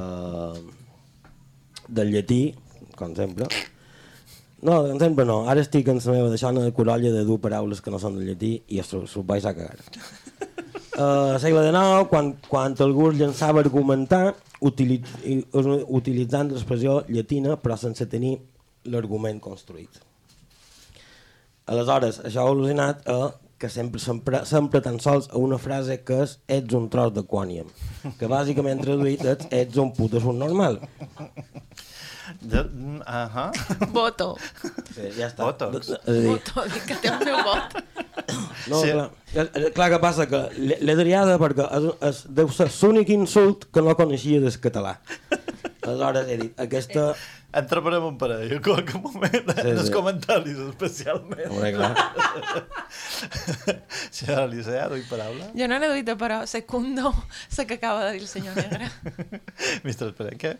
[1.87, 2.41] del llatí,
[2.97, 3.47] com sempre.
[4.61, 5.43] No, com sempre no.
[5.49, 8.29] Ara estic en la meva deixona de corolla de dur paraules que no són del
[8.33, 9.77] llatí i s'ho vaig a cagar.
[10.97, 14.35] A segle XIX, quan, quan algú es llançava a argumentar,
[14.65, 15.43] utili i-
[15.99, 18.39] utilitzant l'expressió llatina però sense tenir
[18.89, 19.99] l'argument construït.
[21.67, 23.17] Aleshores, això ha al·lucinat a
[23.59, 27.23] que sempre sempre, sempre tan sols a una frase que és ets un tros de
[27.25, 27.67] quòniam,
[28.19, 30.79] que bàsicament traduït ets un puto subnormal.
[30.79, 30.87] De,
[32.41, 33.45] mm, ahà.
[33.95, 34.35] Voto.
[34.95, 35.47] Sí, ja està.
[36.07, 37.77] Dir, Voto, dic que té el meu vot.
[38.67, 38.91] no, Sí.
[38.91, 43.09] clar, és- és clar que passa que l'he triada perquè és, és, deu ser l'únic
[43.15, 44.97] insult que no coneixia del català.
[45.87, 47.13] Aleshores he dit, aquesta...
[47.57, 49.91] Entraparem un parell en qualque moment Sí, sí, en els sí.
[49.93, 51.47] comentaris especialment.
[51.49, 51.93] Home, clar.
[54.11, 55.47] Senyora Elisea, duit paraula?
[55.57, 57.13] Jo no n'he duit, però secundo
[57.57, 58.91] la que acaba de dir el senyor Negre.
[59.87, 60.57] Mister Pere, què?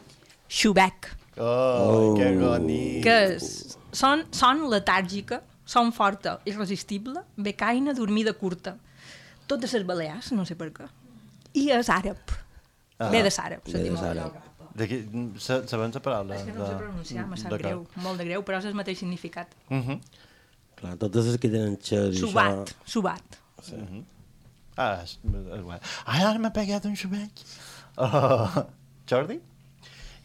[0.47, 2.15] Xubec, Oh, oh.
[2.17, 3.03] que bonic.
[3.05, 8.77] que és, són, són letàrgica, són forta, irresistible, becaina, dormida curta.
[9.47, 10.87] Totes les balears, no sé per què.
[11.53, 12.19] I és àrab.
[12.97, 13.09] Ah.
[13.13, 14.43] Ve de sàrab, Ve de l'etimologia.
[14.77, 14.97] D'aquí,
[15.41, 16.35] sa- sabem la paraula?
[16.35, 18.75] És que no ho sé pronunciar, me sap greu, molt de greu, però és el
[18.77, 19.53] mateix significat.
[19.69, 19.99] Uh -huh.
[20.77, 22.75] Clar, totes les que tenen xers i Subat, això...
[22.85, 23.39] subat.
[23.63, 23.75] Sí.
[23.75, 24.03] Uh -huh.
[24.77, 25.17] Ah, és,
[25.57, 25.79] és guai.
[26.05, 27.31] Ai, ara m'ha pegat un xubec.
[27.97, 28.65] Oh.
[29.09, 29.39] Jordi?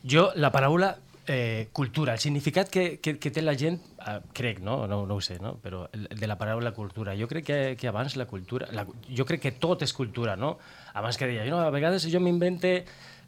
[0.02, 0.96] Jo, la paraula
[1.26, 4.86] eh, cultura, el significat que, que, que té la gent, eh, crec, no?
[4.90, 5.04] no?
[5.06, 5.54] No ho sé, no?
[5.62, 7.14] però de la paraula cultura.
[7.18, 8.68] Jo crec que, que abans la cultura...
[8.74, 10.56] La, jo crec que tot és cultura, no?
[10.98, 12.74] Abans que deia, no, a vegades jo m'invente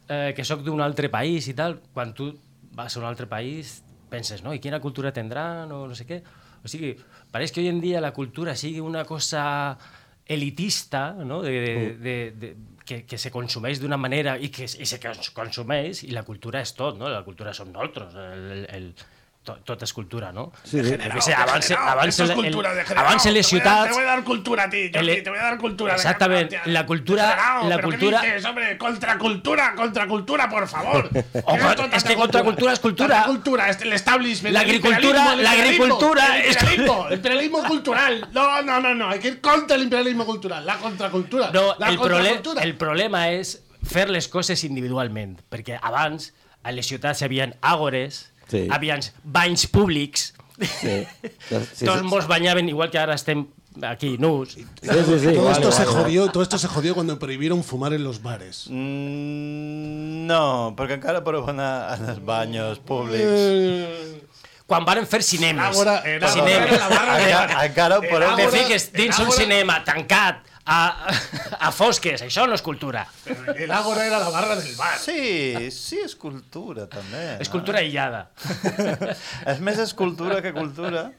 [0.08, 2.32] eh, que sóc d'un altre país i tal, quan tu
[2.74, 4.54] vas a un altre país penses, no?
[4.54, 6.20] I quina cultura tindran o no sé què.
[6.64, 6.94] O sigui,
[7.30, 9.78] pareix que hoy en dia la cultura sigui una cosa
[10.26, 11.42] elitista, no?
[11.42, 15.30] de, de, de, de, que, que se consumeix d'una manera i que i se cons-
[15.36, 17.08] consumeix i la cultura és tot, no?
[17.08, 18.90] La cultura som nosaltres, el, el,
[19.44, 20.50] el, tot, és cultura, no?
[20.64, 20.94] Sí, sí.
[20.96, 23.88] Què sé, abans, es el, cultura, abans les Te voy a- ciutats...
[23.90, 25.94] Te voy a dar cultura a ti, Jordi, el- te voy a dar cultura.
[25.94, 28.78] Exactamente, venga, la cultura- Degenerado, la ¿pero cultura- ¿Qué dices, hombre?
[28.78, 31.10] Contracultura, contracultura, por favor.
[31.76, 33.08] Con- es que contracultura es cultura.
[33.16, 34.54] Contracultura, es el establishment.
[34.54, 38.28] La agricultura- la agricultura El es- imperialismo, el imperialismo cultural.
[38.32, 39.08] No, no, no, no.
[39.10, 40.64] Hay que ir contra el imperialismo cultural.
[40.64, 41.50] La contracultura.
[41.52, 42.62] No, la el, contracultura.
[42.62, 46.30] el problema és fer les coses individualment, perquè abans
[46.64, 48.68] a les ciutats hi havia àgores, Sí.
[48.70, 51.06] havia banys públics, Sí.
[51.74, 52.06] Sí, tots sí.
[52.06, 53.46] mos banyaven igual que ara estem
[53.82, 54.52] aquí nus.
[54.54, 56.04] Sí, sí, sí, todo, esto se igual, igual.
[56.04, 58.68] jodió, todo esto se jodió cuando prohibieron fumar en los bares.
[58.70, 63.24] Mm, no, perquè encara podeu anar als banyos públics.
[63.26, 64.20] Eh,
[64.66, 65.60] Quan varen fer cinemes.
[65.74, 66.72] Ágora, en Ágora, cinemes.
[66.72, 68.36] en la barra de- Encara, encara ho en podeu...
[68.36, 71.10] Te Ágora- fiques dins un cinema tancat, a,
[71.66, 73.04] a fosques, això no és cultura.
[73.54, 74.96] El ágora era la barra del bar.
[75.00, 77.36] Sí, sí, és cultura, també.
[77.44, 78.28] És cultura aïllada.
[79.52, 81.10] és més escultura que cultura.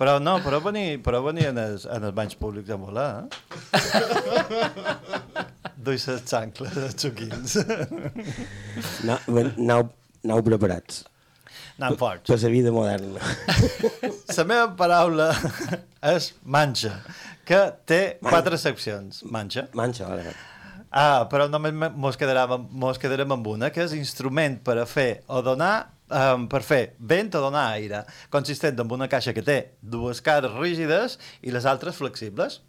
[0.00, 3.28] Però no, però venir, però venir en, els, en els banys públics a volar, eh?
[5.80, 7.54] Duis les xancles, els xuquins.
[9.06, 9.86] No, aneu,
[10.26, 11.04] aneu preparats.
[11.78, 12.26] Anem forts.
[12.26, 13.22] Per la vida moderna.
[14.34, 15.30] La meva paraula
[16.02, 16.94] és manxa,
[17.44, 19.22] que té quatre seccions.
[19.28, 19.68] Manxa.
[19.76, 20.34] Manxa, vale.
[20.90, 25.22] Ah, però només mos quedarem, mos quedarem amb una, que és instrument per a fer
[25.30, 25.74] o donar
[26.10, 30.56] um, per fer vent o donar aire, consistent en una caixa que té dues cares
[30.58, 32.60] rígides i les altres flexibles.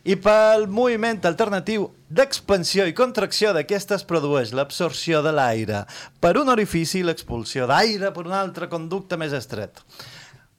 [0.00, 5.84] I pel moviment alternatiu d'expansió i contracció d'aquesta es produeix l'absorció de l'aire
[6.24, 9.82] per un orifici i l'expulsió d'aire per un altre conducte més estret.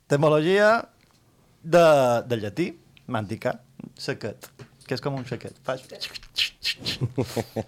[0.06, 0.76] Etimologia
[1.64, 1.86] de,
[2.28, 2.68] de llatí,
[3.08, 3.58] mantica,
[3.98, 4.48] sequet,
[4.88, 5.56] que és com un sequet.
[5.66, 5.84] Fas...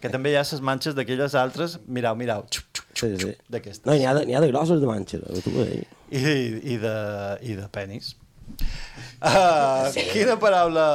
[0.01, 2.45] que també hi ha les manxes d'aquelles altres, mirau, mirau,
[2.93, 3.31] Sí, sí.
[3.51, 3.85] d'aquestes.
[3.89, 5.87] No, n'hi ha, de- ha de grossos de manxa, tu deia.
[6.13, 6.19] I,
[6.75, 6.93] i, de,
[7.41, 8.13] i de penis.
[9.23, 10.85] Uh, quina paraula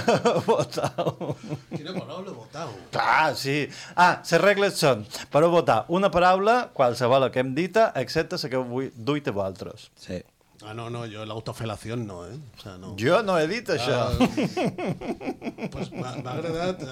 [0.48, 1.36] votau?
[1.70, 2.72] Quina paraula votau?
[2.94, 3.58] Clar, sí.
[3.94, 8.50] Ah, les regles són, per a votar una paraula, qualsevol que hem dita, excepte la
[8.54, 9.90] que vull duit a vosaltres.
[10.00, 10.18] Sí.
[10.66, 12.34] Ah, no, no, jo l'autofelació no, eh?
[12.58, 12.96] O sea, no.
[12.98, 13.98] Jo no he dit això.
[14.08, 14.28] Ah,
[15.72, 16.82] pues m'ha m'ha agradat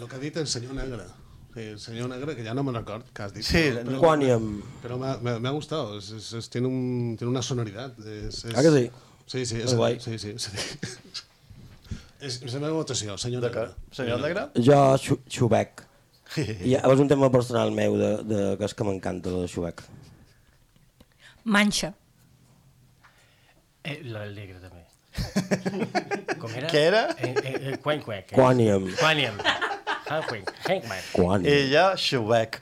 [0.00, 1.06] el que ha dit el senyor Negre.
[1.54, 3.44] Sí, el senyor Negre, que ja no me record que has dit.
[3.46, 4.48] Sí, però, però, Quanium.
[4.82, 7.94] Pero me, me, me ha gustado, es, es, es- tiene, un, tiene una sonoridad.
[8.06, 8.90] Es, es, Ah, que sí?
[9.26, 9.96] Sí, sí, És guai.
[10.00, 10.50] sí, sí, sí.
[12.24, 13.66] És, és la meva votació, senyor Negre.
[13.92, 14.46] Senyor Negre?
[14.56, 15.82] Jo, xu- xubec.
[16.40, 19.82] I és un tema personal meu de, de que és que m'encanta el xubec.
[21.44, 21.92] Manxa.
[23.84, 24.80] Eh, lo del negre també.
[26.40, 26.68] Com era?
[26.72, 27.02] Què era?
[27.18, 28.32] Eh, eh, eh, quan, quan, què?
[28.32, 28.86] Quanium.
[28.96, 29.36] Quanium.
[30.08, 30.46] Hankwing.
[30.64, 31.02] Hankman.
[31.12, 31.50] Quanium.
[31.52, 32.56] I jo, xubec.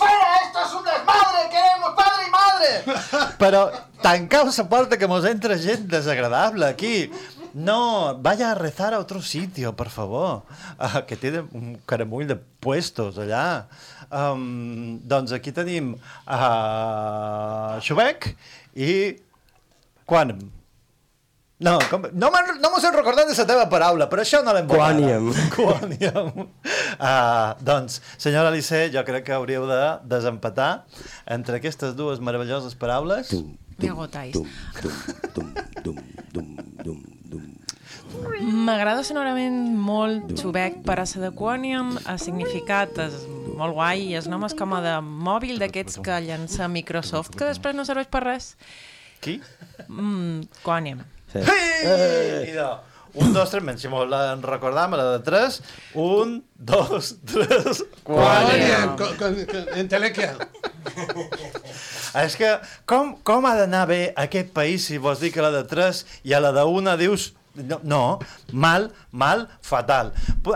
[0.00, 0.26] ¡Fuera!
[0.42, 1.46] ¡Esto es un desmadre!
[1.54, 2.68] ¡Queremos padre y madre!
[3.42, 3.62] Però
[4.02, 7.10] tancau la porta que mos entra gent desagradable aquí.
[7.54, 10.42] No, vaya a rezar a otro sitio, por favor.
[10.76, 13.68] Uh, que té un caramull de puestos allà.
[14.10, 15.94] Um, doncs aquí tenim
[16.26, 18.34] uh, Xubec
[18.76, 19.16] i
[20.06, 20.44] Quanum.
[21.58, 24.52] No, com, no me'n- no mos hem recordat de la teva paraula, però això no
[24.52, 24.66] l'hem.
[24.68, 25.30] Quanium.
[25.56, 26.44] Quanium.
[27.00, 30.84] Uh, doncs, senyora Alice, jo crec que hauríeu de desempatar
[31.26, 33.32] entre aquestes dues meravelloses paraules.
[33.78, 34.36] Me agotáis.
[38.66, 43.22] M'agrada sonorament molt Xubec per a la de Quanium, el significat és
[43.56, 47.48] molt guai i el nom és com a de mòbil d'aquests que llença Microsoft, que
[47.48, 48.54] després no serveix per res.
[49.24, 49.40] Qui?
[49.88, 51.00] Mm, Quanium.
[51.32, 51.40] Sí.
[51.40, 52.52] Hey!
[52.52, 52.74] Idò.
[53.16, 55.62] Un, dos, tres, menys, si la recordam, la de tres.
[55.94, 59.38] Un, dos, tres, con, con,
[59.74, 60.34] entelequia.
[62.20, 62.50] És que
[62.84, 66.36] com, com ha d'anar bé aquest país si vols dir que la de tres i
[66.36, 68.18] a la de una dius No, no,
[68.52, 70.12] mal, mal, fatal.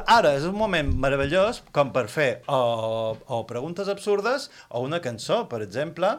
[0.06, 5.46] Ara és un moment meravellós com per fer o, o preguntes absurdes o una cançó,
[5.48, 6.18] per exemple.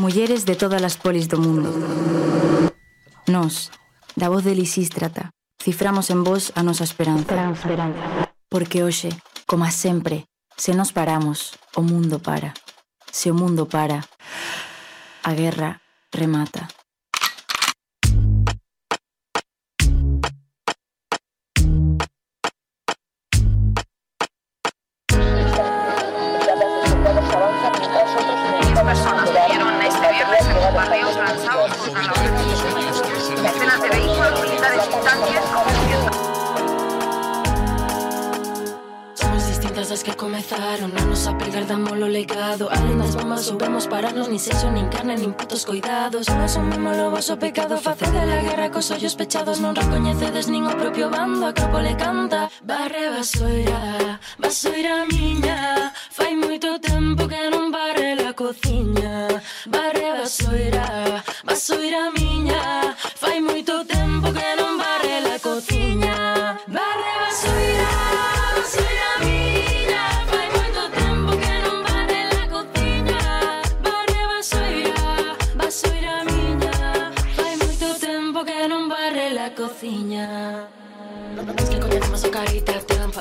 [0.00, 1.70] Mulleres de todas las polis do mundo.
[3.28, 3.70] Nos,
[4.16, 5.30] da voz de Lisístrata,
[5.62, 7.50] ciframos en vos a nosa esperanza.
[7.52, 8.32] esperanza.
[8.48, 9.10] Porque hoxe,
[9.46, 10.26] como sempre,
[10.56, 12.54] se nos paramos, o mundo para.
[13.10, 14.06] Se o mundo para,
[15.22, 15.80] a guerra
[16.12, 16.68] remata.
[40.04, 44.68] que comezaron Non nos a perder damos o legado Alendas bombas soubemos pararnos Nin sexo,
[44.68, 49.14] nin carne, nin putos cuidados Non asumimos o vosso pecado Facede la guerra cos ollos
[49.14, 49.60] pechados.
[49.62, 52.50] Non recoñecedes nin o propio bando A capo le canta.
[52.62, 55.92] Barre basoira, basoira miña.
[56.10, 59.28] Fai moito tempo que non barre la cociña.
[59.70, 62.62] Barre basoira, basoira miña.
[63.22, 64.63] Fai moito tempo que non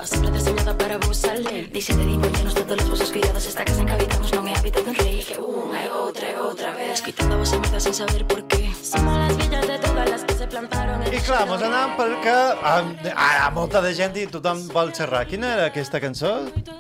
[0.04, 3.80] trampa Siempre diseñada para vos salir Dice de dimos todos los vosos criados Esta casa
[3.80, 7.02] en que habitamos non é hábitat dun rei Que unha e outra e outra vez
[7.02, 10.34] Quitando a vosa merda sin saber por qué Somos las villas de todas las que
[10.36, 15.28] se plantaron I clar, mos anàvem perquè ah, molta de gent i tothom vol xerrar.
[15.30, 16.32] Quina era aquesta cançó?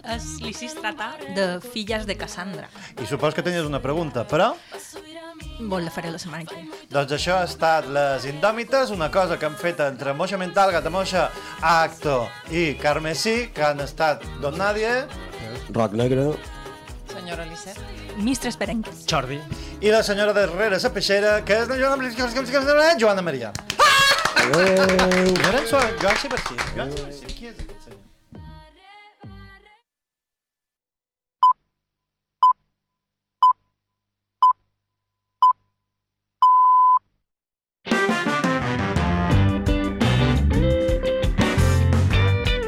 [0.09, 2.65] És Lisistrata de Filles de Cassandra.
[2.97, 4.55] I supos que tenies una pregunta, però...
[5.59, 6.79] Vol la faré la setmana que ve.
[6.91, 11.29] Doncs això ha estat Les Indòmites, una cosa que han fet entre Moixa Mental, Gatamoixa,
[11.61, 15.05] Acto i Carmesí, que han estat Don Nadie...
[15.73, 16.33] Roc Negre.
[17.11, 17.79] Senyora Lisset.
[18.17, 18.91] Mistres Perenque.
[19.09, 19.39] Jordi.
[19.81, 23.53] I la senyora darrere la peixera, que és la Joana, Joana Maria.
[24.43, 24.83] Adéu.
[25.53, 26.57] En suau, jo sé per si.
[26.75, 27.25] Jo sé per si.
[27.31, 27.82] Qui és aquest senyor?